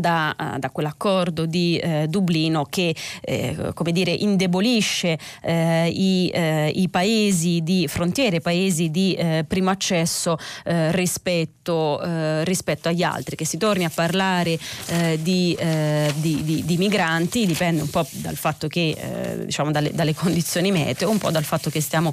[0.00, 2.94] da, uh, da, quell'accordo di uh, Dublino che
[3.26, 5.18] uh, come dire, indebolisce
[5.48, 6.32] i,
[6.74, 10.38] i, paesi di frontiere, i paesi di primo accesso
[10.90, 12.00] rispetto,
[12.44, 13.36] rispetto, agli altri.
[13.36, 14.58] Che si torni a parlare
[15.18, 15.56] di,
[16.14, 21.10] di, di, di, migranti dipende un po' dal fatto che, diciamo, dalle, dalle, condizioni meteo,
[21.10, 22.12] un po' dal fatto che stiamo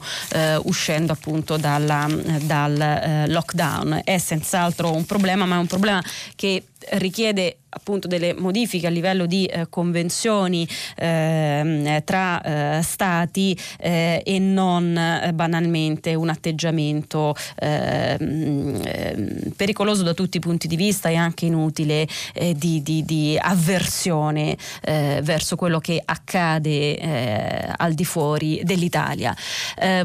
[0.63, 2.07] uscendo appunto dalla,
[2.41, 4.01] dal lockdown.
[4.03, 6.03] È senz'altro un problema, ma è un problema
[6.35, 6.63] che
[6.93, 12.41] richiede appunto delle modifiche a livello di eh, convenzioni eh, tra
[12.77, 20.39] eh, stati eh, e non eh, banalmente un atteggiamento ehm, ehm, pericoloso da tutti i
[20.39, 27.73] punti di vista e anche inutile eh, di, di, di, avversione verso quello che accade
[27.75, 29.35] al di fuori dell'Italia.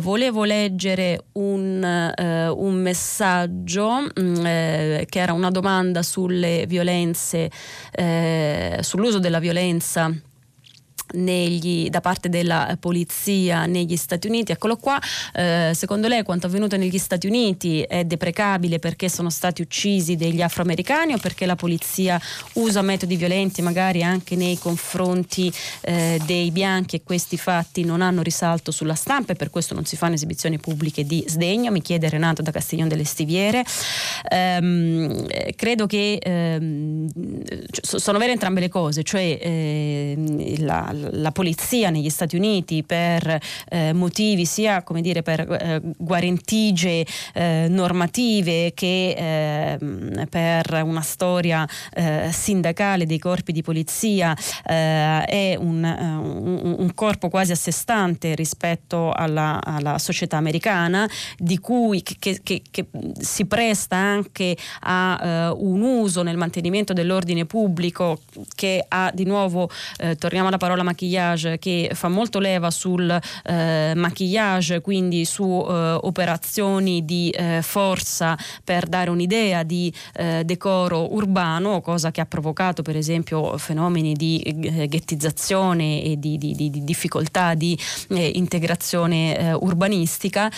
[0.00, 2.12] volevo leggere un,
[2.56, 4.44] un messaggio mh, mm,
[5.08, 7.50] che era una domanda sulle violenze
[7.90, 10.10] eh, sull'uso della violenza
[11.12, 14.52] negli, da parte della polizia negli Stati Uniti.
[14.52, 15.00] Eccolo qua,
[15.34, 20.42] eh, secondo lei quanto avvenuto negli Stati Uniti è deprecabile perché sono stati uccisi degli
[20.42, 22.20] afroamericani o perché la polizia
[22.54, 25.52] usa metodi violenti magari anche nei confronti
[25.82, 29.84] eh, dei bianchi e questi fatti non hanno risalto sulla stampa e per questo non
[29.84, 33.64] si fanno esibizioni pubbliche di sdegno, mi chiede Renato da Castiglione delle Stiviere.
[34.28, 37.08] Ehm, credo che ehm,
[37.80, 43.38] sono vere entrambe le cose, cioè eh, la, la polizia negli Stati Uniti per
[43.68, 51.66] eh, motivi sia come dire per eh, guarentigie eh, normative che ehm, per una storia
[51.92, 57.70] eh, sindacale dei corpi di polizia eh, è un, un, un, corpo quasi a sé
[57.70, 62.86] stante rispetto alla, alla società americana di cui che, che, che
[63.20, 68.20] si presta anche a un uso nel mantenimento dell'ordine pubblico
[68.54, 69.70] che ha di nuovo
[70.18, 73.10] torniamo alla parola maquillage che fa molto leva sul
[73.44, 81.14] eh, maquillage, quindi su eh, operazioni di eh, forza per dare un'idea di eh, decoro
[81.14, 86.70] urbano, cosa che ha provocato per esempio fenomeni di eh, ghettizzazione e di, di, di,
[86.70, 87.78] di difficoltà di
[88.08, 90.50] eh, integrazione urbanistica.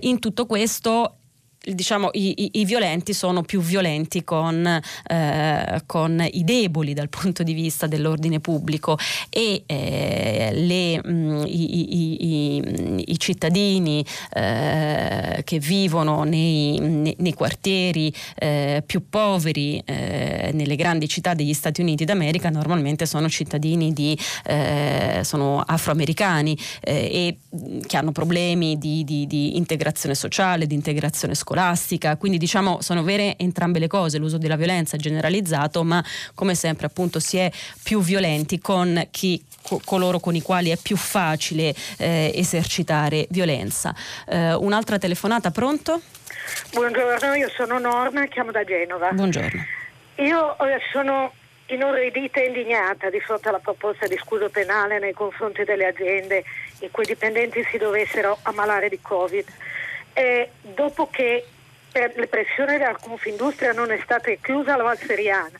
[0.00, 1.23] in tutto questo
[1.64, 7.42] diciamo, i, i, i, violenti sono più violenti con, eh, con, i deboli dal punto
[7.42, 8.98] di vista dell'ordine pubblico
[9.30, 14.04] e eh, le, mh, mm, i, i, cittadini
[14.34, 21.54] eh, che vivono nei, nei, nei quartieri eh, più poveri eh, nelle grandi città degli
[21.54, 28.76] Stati Uniti d'America normalmente sono cittadini di, eh, sono afroamericani e mm, che hanno problemi
[28.76, 33.86] di, di, di integrazione sociale, di integrazione scolastica scolastica, quindi diciamo sono vere entrambe le
[33.86, 37.50] cose, l'uso della violenza è generalizzato, ma come sempre appunto si è
[37.82, 43.94] più violenti con chi co- coloro con i quali è più facile eh, esercitare violenza.
[44.26, 46.00] Eh, un'altra telefonata, pronto?
[46.72, 49.12] Buongiorno, io sono Norma, chiamo da Genova.
[49.12, 49.64] Buongiorno.
[50.16, 51.32] Io eh, sono
[51.66, 56.44] inorridita e indignata di fronte alla proposta di scudo penale nei confronti delle aziende
[56.80, 59.46] in cui i dipendenti si dovessero ammalare di Covid.
[60.14, 61.46] E dopo che
[61.92, 65.58] per le pressioni della Confindustria non è stata chiusa la Valseriana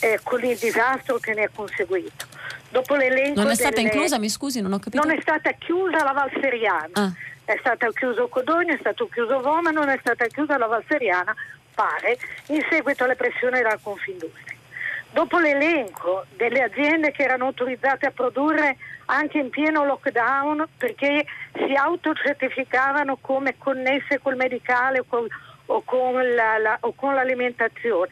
[0.00, 2.26] eh, con il disastro che ne è conseguito.
[2.70, 3.88] Dopo l'elenco non è stata delle...
[3.88, 5.02] inclusa, mi scusi, non ho capito.
[5.02, 6.90] Non è stata chiusa la Valseriana.
[6.92, 7.12] Ah.
[7.44, 11.34] È stato chiuso Codogno, è stato chiuso Roma, non è stata chiusa la Valseriana,
[11.74, 14.51] pare, in seguito alle pressioni della Confindustria.
[15.12, 21.74] Dopo l'elenco delle aziende che erano autorizzate a produrre anche in pieno lockdown perché si
[21.74, 25.28] autocertificavano come connesse col medicale o, col,
[25.66, 28.10] o, con, la, la, o con l'alimentazione.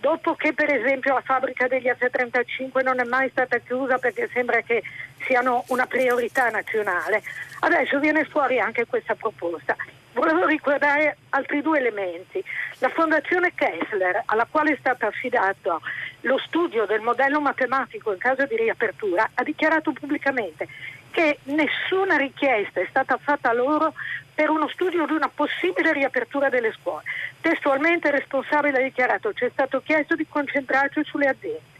[0.00, 4.60] dopo che per esempio la fabbrica degli F-35 non è mai stata chiusa perché sembra
[4.62, 4.82] che
[5.26, 7.22] siano una priorità nazionale,
[7.60, 9.76] adesso viene fuori anche questa proposta.
[10.12, 12.42] Volevo ricordare altri due elementi.
[12.78, 15.80] La Fondazione Kessler, alla quale è stato affidato
[16.22, 20.66] lo studio del modello matematico in caso di riapertura, ha dichiarato pubblicamente
[21.10, 23.94] che nessuna richiesta è stata fatta loro
[24.34, 27.04] per uno studio di una possibile riapertura delle scuole.
[27.40, 31.78] Testualmente il responsabile ha dichiarato che ci è stato chiesto di concentrarci sulle aziende.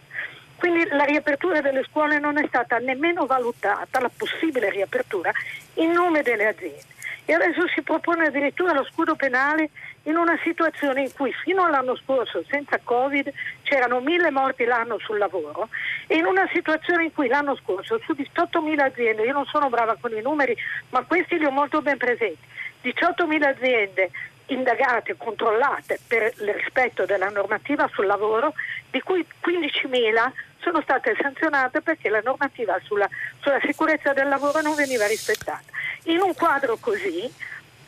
[0.57, 5.33] Quindi la riapertura delle scuole non è stata nemmeno valutata, la possibile riapertura,
[5.75, 6.99] in nome delle aziende.
[7.31, 9.71] E adesso si propone addirittura lo scudo penale
[10.03, 13.33] in una situazione in cui fino all'anno scorso, senza Covid,
[13.63, 15.69] c'erano mille morti l'anno sul lavoro
[16.09, 19.97] e in una situazione in cui l'anno scorso su 18.000 aziende, io non sono brava
[20.01, 20.57] con i numeri,
[20.89, 22.45] ma questi li ho molto ben presenti,
[22.83, 24.11] 18.000 aziende
[24.47, 28.55] indagate, controllate per il rispetto della normativa sul lavoro,
[28.91, 33.09] di cui 15.000 sono state sanzionate perché la normativa sulla,
[33.41, 35.65] sulla sicurezza del lavoro non veniva rispettata.
[36.05, 37.33] In un quadro così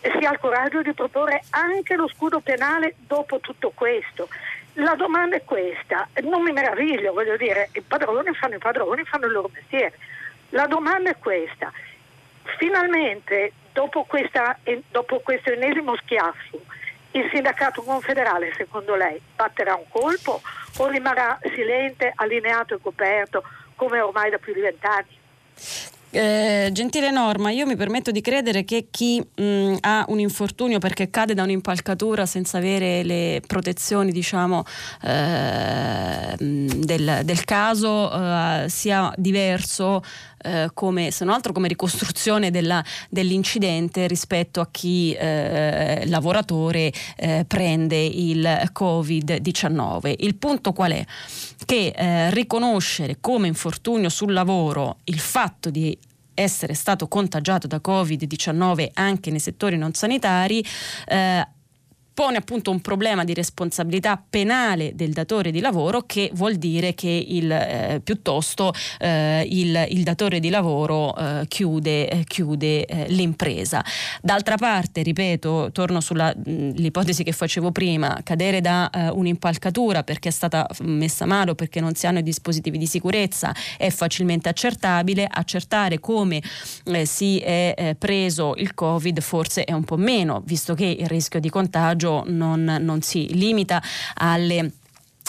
[0.02, 4.28] si ha il coraggio di proporre anche lo scudo penale dopo tutto questo.
[4.74, 9.26] La domanda è questa, non mi meraviglio, voglio dire, i padroni fanno i padroni, fanno
[9.26, 9.96] il loro mestiere.
[10.50, 11.70] La domanda è questa,
[12.58, 14.58] finalmente dopo, questa,
[14.90, 16.60] dopo questo ennesimo schiaffo,
[17.12, 20.40] il sindacato confederale secondo lei batterà un colpo
[20.78, 23.42] o rimarrà silente, allineato e coperto
[23.76, 25.20] come ormai da più di vent'anni?
[26.14, 31.08] Eh, gentile Norma, io mi permetto di credere che chi mh, ha un infortunio perché
[31.08, 34.62] cade da un'impalcatura senza avere le protezioni diciamo,
[35.04, 40.02] eh, del, del, caso eh, sia diverso
[40.42, 47.44] eh, come, se non altro come ricostruzione della, dell'incidente rispetto a chi eh, lavoratore eh,
[47.46, 50.14] prende il Covid-19.
[50.18, 51.04] Il punto qual è?
[51.64, 55.96] Che eh, riconoscere come infortunio sul lavoro il fatto di
[56.34, 60.64] essere stato contagiato da Covid-19 anche nei settori non sanitari
[61.06, 61.46] eh,
[62.14, 67.08] pone appunto un problema di responsabilità penale del datore di lavoro che vuol dire che
[67.08, 73.84] il, eh, piuttosto eh, il, il, datore di lavoro eh, chiude, eh, chiude eh, l'impresa.
[74.20, 80.68] D'altra parte, ripeto, torno sull'ipotesi che facevo prima, cadere da eh, un'impalcatura perché è stata
[80.82, 85.98] messa a mano, perché non si hanno i dispositivi di sicurezza è facilmente accertabile, accertare
[85.98, 86.42] come
[87.04, 91.48] si è preso il Covid forse è un po' meno, visto che il rischio di
[91.48, 93.82] contagio non, non si limita
[94.14, 94.72] alle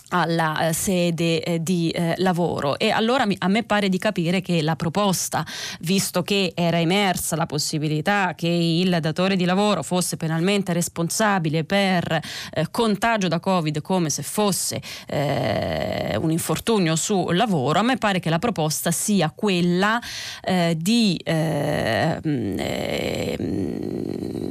[0.09, 2.77] alla eh, sede eh, di eh, lavoro.
[2.77, 5.45] E allora mi, a me pare di capire che la proposta,
[5.79, 12.19] visto che era emersa la possibilità che il datore di lavoro fosse penalmente responsabile per
[12.53, 18.19] eh, contagio da Covid come se fosse eh, un infortunio sul lavoro, a me pare
[18.19, 19.99] che la proposta sia quella
[20.41, 22.57] eh, di mm,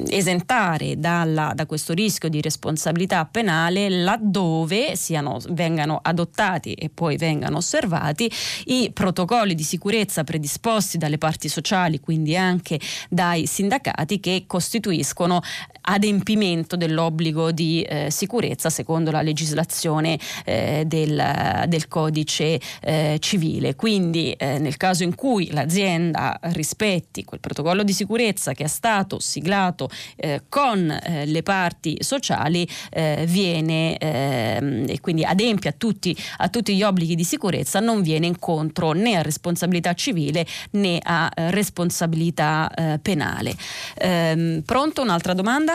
[0.09, 7.59] esentare dalla, da questo rischio di responsabilità penale laddove siano vengano adottati e poi vengano
[7.59, 8.31] osservati
[8.67, 15.41] i protocolli di sicurezza predisposti dalle parti sociali, quindi anche dai sindacati che costituiscono
[15.83, 23.75] adempimento dell'obbligo di eh, sicurezza secondo la legislazione eh, del, del, codice eh, civile.
[23.75, 29.19] Quindi eh, nel caso in cui l'azienda rispetti quel protocollo di sicurezza che è stato
[29.19, 36.49] siglato eh, con eh, le parti sociali viene ehm, e quindi adempie a tutti, a
[36.49, 42.71] tutti, gli obblighi di sicurezza non viene incontro né a responsabilità civile né a responsabilità
[43.01, 43.55] penale.
[43.97, 45.72] Ehm, pronto un'altra domanda?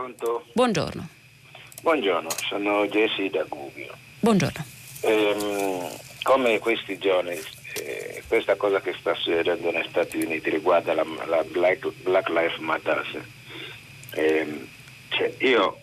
[0.00, 0.46] Pronto?
[0.54, 1.08] Buongiorno.
[1.82, 3.94] Buongiorno, sono Jesse da Gubbio.
[4.20, 4.64] Buongiorno.
[5.02, 5.90] Ehm,
[6.22, 7.38] come questi giorni,
[7.74, 12.56] eh, questa cosa che sta succedendo negli Stati Uniti riguarda la, la Black, Black Lives
[12.60, 13.24] Matter,
[14.14, 14.66] ehm,
[15.10, 15.78] cioè io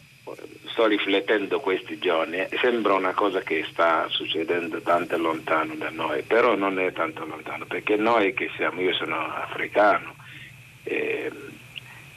[0.72, 6.56] sto riflettendo questi giorni sembra una cosa che sta succedendo tanto lontano da noi, però
[6.56, 10.16] non è tanto lontano perché noi che siamo, io sono africano,
[10.86, 11.57] ehm,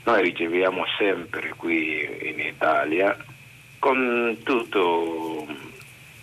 [0.04, 3.16] noi riceviamo sempre qui in Italia
[3.78, 5.46] con tutto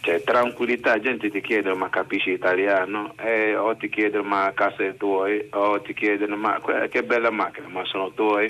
[0.01, 3.13] cioè, tranquillità, gente ti chiede ma capisci italiano?
[3.19, 5.27] Eh, o ti chiedono ma casa è tua?
[5.51, 8.49] O ti chiedono ma che bella macchina ma sono tuoi?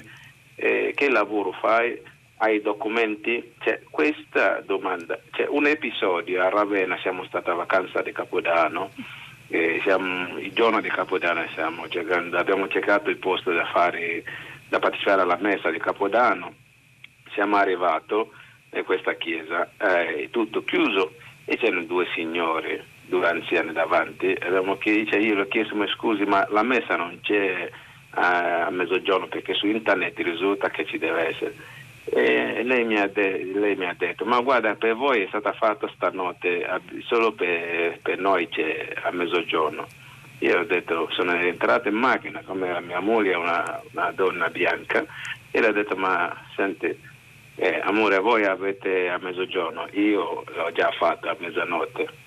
[0.56, 2.00] Eh, che lavoro fai?
[2.38, 3.54] Hai documenti?
[3.60, 8.92] Cioè, questa domanda cioè, un episodio a Ravenna siamo stati a vacanza di Capodanno
[9.50, 11.46] eh, siamo, il giorno di Capodanno
[11.90, 14.24] cercando, abbiamo cercato il posto da fare
[14.70, 16.54] da partecipare alla messa di Capodanno,
[17.34, 18.16] siamo arrivati
[18.74, 21.14] in questa chiesa, eh, tutto chiuso
[21.46, 24.38] e c'erano due signori, due anziani davanti,
[24.80, 27.72] chiesa, io gli ho chiesto ma scusi ma la messa non c'è eh,
[28.20, 31.56] a mezzogiorno perché su internet risulta che ci deve essere.
[32.10, 35.90] E lei mi, de- lei mi, ha detto, ma guarda, per voi è stata fatta
[35.94, 36.66] stanotte,
[37.06, 39.86] solo per, per noi c'è a mezzogiorno.
[40.40, 44.50] Io ho detto, sono entrato in macchina, come la mia moglie è una, una donna
[44.50, 45.06] bianca,
[45.52, 46.96] e le ho detto, ma senti,
[47.56, 52.26] eh, amore, voi avete a mezzogiorno, io l'ho già fatto a mezzanotte.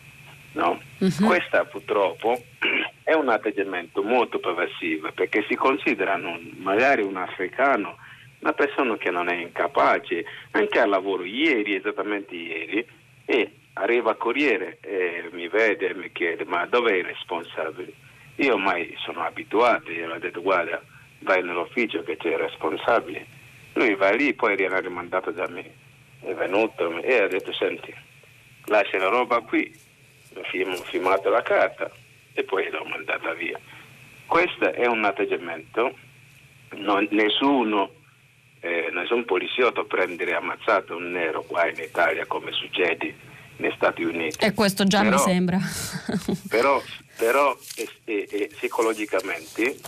[0.53, 0.81] No?
[0.99, 1.27] Uh-huh.
[1.27, 2.43] Questa purtroppo
[3.05, 7.97] è un atteggiamento molto pervasivo perché si considerano magari un africano
[8.41, 12.87] una persona che non è incapace, anche al lavoro ieri, esattamente ieri,
[13.25, 17.93] e arriva Corriere e mi vede e mi chiede ma dove è il responsabile?
[18.37, 20.83] Io ormai sono abituato, io ho detto guarda
[21.21, 23.27] vai nell'ufficio che c'è il responsabile.
[23.75, 25.71] Lui va lì, poi viene rimandato da me,
[26.23, 27.95] è venuto e ha detto senti
[28.67, 29.73] lascia la roba qui,
[30.35, 31.91] ho firmato la carta
[32.33, 33.59] e poi l'ho mandata via.
[34.27, 35.97] Questo è un atteggiamento,
[36.77, 37.91] non, nessuno
[38.61, 43.29] eh, nessun poliziotto prendere ammazzato un nero qua in Italia come succede
[43.61, 44.45] negli Stati Uniti.
[44.45, 45.59] E questo già però, mi sembra.
[46.49, 46.83] però,
[47.17, 49.79] però e, e, psicologicamente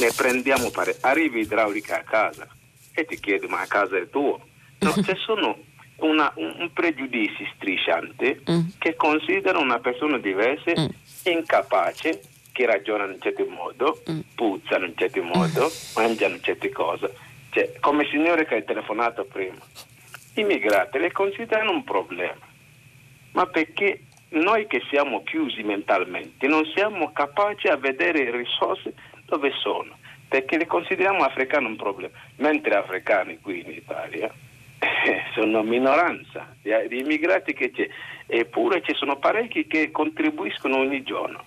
[0.00, 0.96] ne prendiamo pare.
[1.00, 2.46] Arrivi idraulica a casa
[2.92, 4.40] e ti chiedi ma a casa è tuo.
[4.80, 5.56] No, c'è sono
[5.96, 8.60] una, un, un pregiudizio strisciante mm.
[8.78, 10.86] che considera una persona diversa mm.
[11.24, 12.20] incapace
[12.52, 14.20] che ragiona in un certo modo, mm.
[14.34, 16.02] puzzano in un certo modo, mm.
[16.02, 19.58] mangiano certe cose cioè, come il signore che hai telefonato prima,
[20.34, 22.46] i immigrati le considerano un problema,
[23.32, 24.00] ma perché
[24.30, 28.92] noi che siamo chiusi mentalmente non siamo capaci a vedere le risorse
[29.24, 29.96] dove sono,
[30.28, 34.32] perché le consideriamo africani un problema, mentre africani qui in Italia
[34.78, 37.88] eh, sono minoranza di immigrati che c'è,
[38.26, 41.44] eppure ci sono parecchi che contribuiscono ogni giorno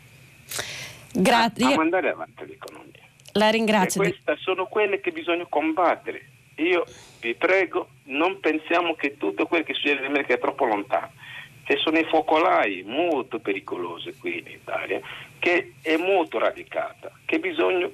[1.13, 1.65] Grazie.
[1.65, 2.89] a, a mandare avanti l'economia.
[3.33, 4.01] La ringrazio.
[4.01, 6.25] E queste sono quelle che bisogna combattere.
[6.55, 6.85] Io
[7.21, 11.11] vi prego, non pensiamo che tutto quello che succede in America è troppo lontano.
[11.71, 14.99] Ci sono i focolai molto pericolosi qui in Italia,
[15.39, 17.89] che è molto radicata, che bisogna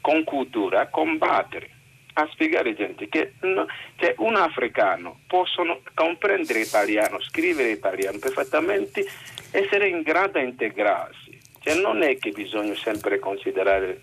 [0.00, 1.70] con cultura combattere,
[2.14, 3.66] a spiegare gente che no,
[3.98, 9.06] cioè un africano possono comprendere italiano, scrivere italiano perfettamente,
[9.52, 11.38] essere in grado di integrarsi.
[11.60, 14.00] Cioè non è che bisogna sempre considerare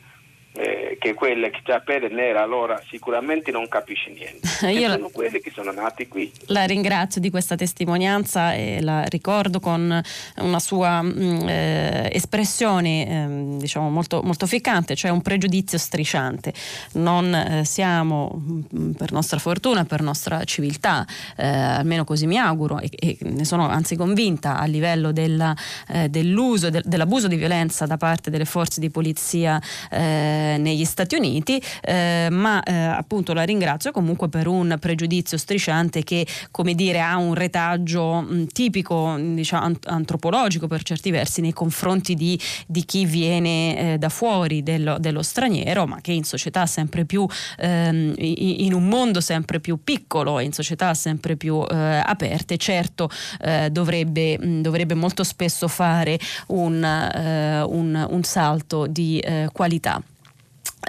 [0.57, 4.47] eh, che quelle che c'ha pelle nera allora sicuramente non capisce niente.
[4.71, 6.31] Io sono quelli che sono nati qui.
[6.47, 10.01] La ringrazio di questa testimonianza e la ricordo con
[10.37, 16.53] una sua mh, mm, eh, espressione eh, diciamo molto, molto ficcante, cioè un pregiudizio strisciante.
[16.93, 21.05] Non eh, siamo, mh, mm, per nostra fortuna, per nostra civiltà,
[21.35, 25.55] eh, almeno così mi auguro e, e, ne sono anzi convinta a livello della,
[25.89, 29.61] eh, dell'uso, de, dell'abuso di violenza da parte delle forze di polizia
[30.47, 36.03] eh, negli Stati Uniti, eh, ma eh, appunto la ringrazio comunque per un pregiudizio strisciante
[36.03, 42.15] che come dire ha un retaggio mh, tipico diciamo, antropologico per certi versi nei confronti
[42.15, 47.05] di, di chi viene eh, da fuori dello, dello, straniero, ma che in società sempre
[47.05, 47.25] più
[47.57, 53.09] ehm, in un mondo sempre più piccolo, in società sempre più eh, aperte, certo
[53.71, 60.01] dovrebbe, mh, dovrebbe, molto spesso fare un, un, un salto di qualità.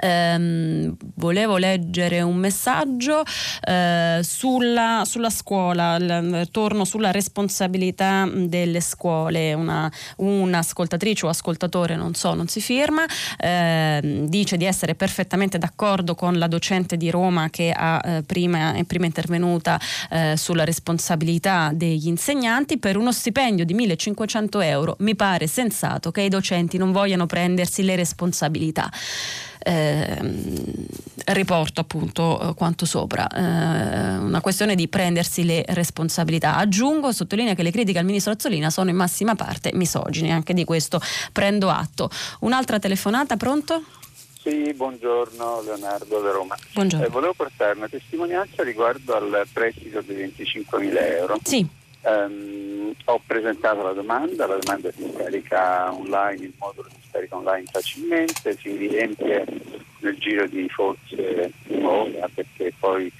[0.01, 9.53] Um, volevo leggere un messaggio uh, sulla, sulla, scuola, l- torno sulla responsabilità delle scuole.
[9.53, 16.15] Una, un'ascoltatrice o ascoltatore, non so, non si firma, uh, dice di essere perfettamente d'accordo
[16.15, 21.71] con la docente di Roma che ha, uh, prima, è prima intervenuta eh, sulla responsabilità
[21.73, 24.95] degli insegnanti per uno stipendio di 1500 euro.
[24.99, 29.48] Mi pare sensato che i docenti non vogliano prendersi le responsabilità eh,
[31.33, 33.27] riporto appunto eh, quanto sopra.
[33.27, 36.55] Eh, una questione di prendersi le responsabilità.
[36.55, 40.63] Aggiungo, sottolinea che le critiche al ministro Azzolina sono in massima parte misogine, anche di
[40.63, 40.99] questo
[41.31, 42.09] prendo atto.
[42.41, 43.83] Un'altra telefonata, pronto?
[44.41, 46.55] Sì, buongiorno Leonardo da Roma.
[46.73, 47.05] Buongiorno.
[47.05, 51.39] Eh, volevo portare una testimonianza riguardo al prestito di 25.000 euro.
[51.43, 51.67] Sì.
[52.01, 57.65] Um, ho presentato la domanda, la domanda si scarica online, il modulo si scarica online
[57.71, 59.45] facilmente, si riempie
[59.99, 63.11] nel giro di forse un'ora perché poi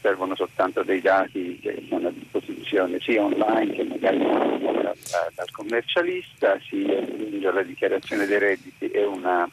[0.00, 4.96] servono soltanto dei dati che sono a disposizione sia online che magari dal,
[5.34, 9.48] dal commercialista, si aggiunge la dichiarazione dei redditi e una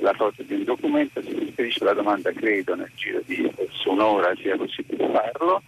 [0.00, 3.50] la foto di un documento, si inserisce la domanda, credo nel giro di
[3.86, 5.62] un'ora sia possibile farlo,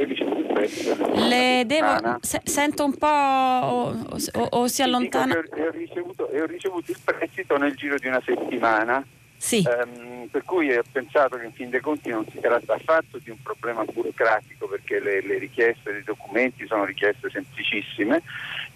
[0.00, 5.34] Le devo, se, sento un po' o, o, o si allontana.
[5.34, 9.04] Ho, ho, ricevuto, ho ricevuto il prestito nel giro di una settimana.
[9.36, 9.66] Sì.
[9.66, 13.30] Ehm, per cui ho pensato che in fin dei conti non si tratta affatto di
[13.30, 18.22] un problema burocratico perché le, le, richieste dei documenti sono richieste semplicissime,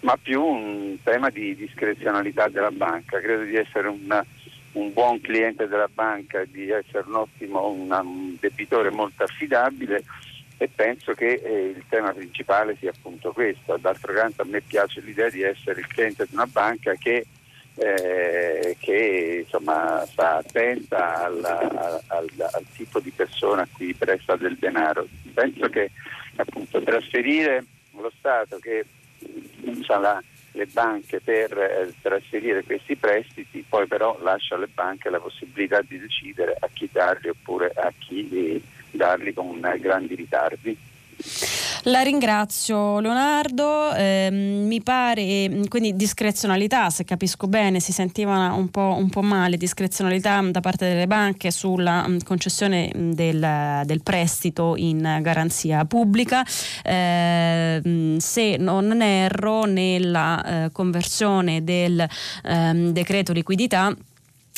[0.01, 3.19] ma più un tema di discrezionalità della banca.
[3.19, 4.25] Credo di essere una,
[4.73, 10.03] un buon cliente della banca, di essere un ottimo una, un debitore molto affidabile
[10.57, 13.77] e penso che eh, il tema principale sia appunto questo.
[13.77, 17.25] D'altro canto a me piace l'idea di essere il cliente di una banca che,
[17.75, 24.35] eh, che insomma, sta attenta al, al, al, al, tipo di persona a cui presta
[24.37, 25.07] del denaro.
[25.33, 25.91] Penso che
[26.35, 28.85] appunto trasferire lo Stato che
[29.61, 30.23] usa la,
[30.55, 35.99] le banche per eh, trasferire questi prestiti, poi però lascia alle banche la possibilità di
[35.99, 38.61] decidere a chi darli oppure a chi
[38.91, 40.77] darli con grandi ritardi.
[41.87, 48.95] La ringrazio Leonardo, eh, mi pare quindi discrezionalità, se capisco bene, si sentiva un po',
[48.97, 55.19] un po male, discrezionalità da parte delle banche sulla mh, concessione del, del, prestito in
[55.21, 56.43] garanzia pubblica.
[56.83, 62.03] Eh, se non erro nella eh, conversione del
[62.45, 63.95] ehm, decreto liquidità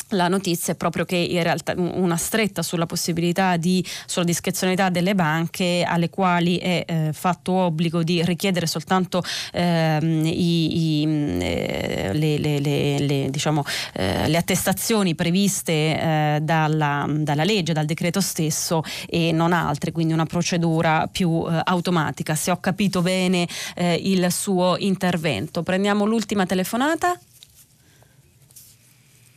[0.09, 5.15] la notizia è proprio che in realtà una stretta sulla possibilità di, sulla discrezionalità delle
[5.15, 12.37] banche alle quali è eh, fatto obbligo di richiedere soltanto ehm, i, i, eh, le,
[12.37, 13.63] le, le, diciamo,
[13.93, 20.13] eh, le, attestazioni previste eh, dalla, dalla, legge, dal decreto stesso e non altre, quindi
[20.13, 22.35] una procedura più eh, automatica.
[22.35, 25.63] Se ho capito bene eh, il suo intervento.
[25.63, 27.19] Prendiamo l'ultima telefonata.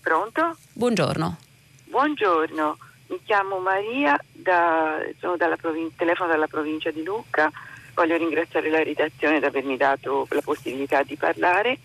[0.01, 0.57] Pronto?
[0.73, 1.39] Buongiorno.
[1.85, 2.79] Buongiorno,
[3.09, 7.51] mi chiamo Maria, da, sono dalla provin- telefono dalla provincia di Lucca.
[7.95, 11.79] Voglio ringraziare la redazione di avermi dato la possibilità di parlare.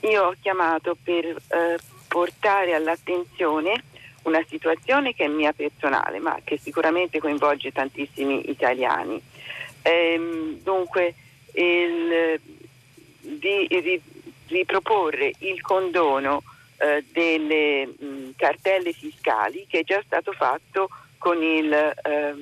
[0.00, 1.78] Io ho chiamato per eh,
[2.08, 3.84] portare all'attenzione
[4.24, 9.22] una situazione che è mia personale, ma che sicuramente coinvolge tantissimi italiani.
[9.82, 11.14] Ehm, dunque,
[11.52, 12.40] il,
[13.20, 14.00] di, di,
[14.46, 16.42] di proporre il condono
[16.78, 20.88] eh, delle mh, cartelle fiscali che è già stato fatto
[21.18, 22.34] con il eh,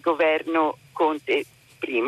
[0.00, 1.44] governo Conte
[1.80, 2.02] I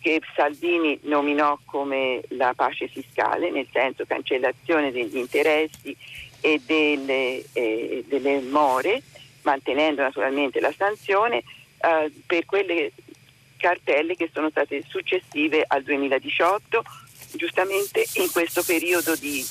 [0.00, 5.94] che Salvini nominò come la pace fiscale, nel senso cancellazione degli interessi
[6.40, 9.02] e delle, eh, delle more,
[9.42, 11.42] mantenendo naturalmente la sanzione
[11.82, 12.92] eh, per quelle
[13.58, 16.82] cartelle che sono state successive al 2018,
[17.32, 19.44] giustamente in questo periodo di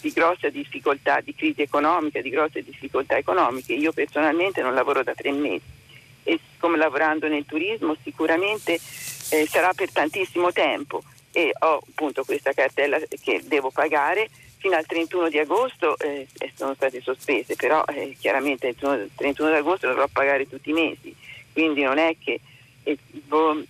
[0.00, 3.74] di grossa difficoltà, di crisi economica, di grosse difficoltà economiche.
[3.74, 5.78] Io personalmente non lavoro da tre mesi
[6.22, 11.02] e come lavorando nel turismo sicuramente eh, sarà per tantissimo tempo
[11.32, 14.28] e ho appunto questa cartella che devo pagare
[14.58, 19.50] fino al 31 di agosto eh, sono state sospese, però eh, chiaramente il 31, 31
[19.50, 21.14] di agosto dovrò pagare tutti i mesi,
[21.52, 22.40] quindi non è che
[22.82, 23.62] eh, boh,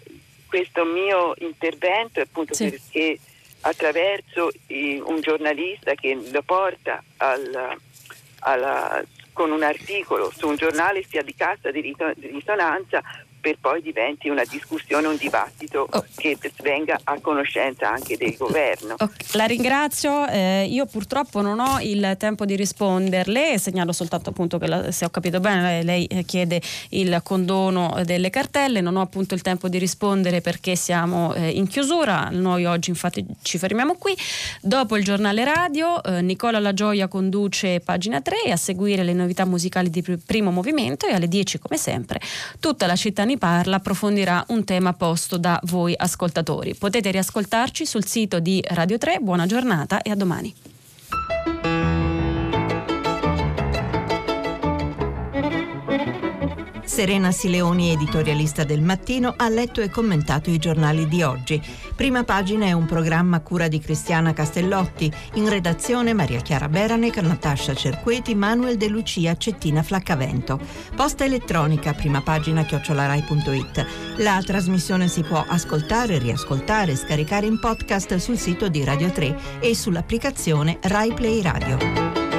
[0.49, 2.71] questo mio intervento è appunto sì.
[2.71, 3.19] perché
[3.63, 7.77] attraverso un giornalista che lo porta al,
[8.41, 13.03] alla, con un articolo su un giornale sia di cassa di risonanza
[13.41, 16.05] per poi diventi una discussione, un dibattito oh.
[16.17, 18.95] che venga a conoscenza anche del governo.
[18.95, 19.27] Okay.
[19.33, 24.67] La ringrazio, eh, io purtroppo non ho il tempo di risponderle, segnalo soltanto appunto che
[24.67, 26.61] la, se ho capito bene lei eh, chiede
[26.91, 31.67] il condono delle cartelle, non ho appunto il tempo di rispondere perché siamo eh, in
[31.67, 34.17] chiusura, noi oggi infatti ci fermiamo qui,
[34.61, 39.45] dopo il giornale radio eh, Nicola La Gioia conduce pagina 3 a seguire le novità
[39.45, 42.21] musicali di primo movimento e alle 10 come sempre
[42.59, 46.75] tutta la città ne parla approfondirà un tema posto da voi ascoltatori.
[46.75, 49.19] Potete riascoltarci sul sito di Radio 3.
[49.21, 50.53] Buona giornata e a domani.
[57.01, 61.59] Serena Sileoni, editorialista del mattino, ha letto e commentato i giornali di oggi.
[61.97, 67.17] Prima pagina è un programma a cura di Cristiana Castellotti, in redazione Maria Chiara Beranec,
[67.17, 70.61] Natascia Cerqueti, Manuel De Lucia, Cettina Flaccavento.
[70.95, 73.87] Posta elettronica, prima pagina chiocciolarai.it.
[74.19, 79.75] La trasmissione si può ascoltare, riascoltare, scaricare in podcast sul sito di Radio 3 e
[79.75, 82.30] sull'applicazione Rai Play Radio.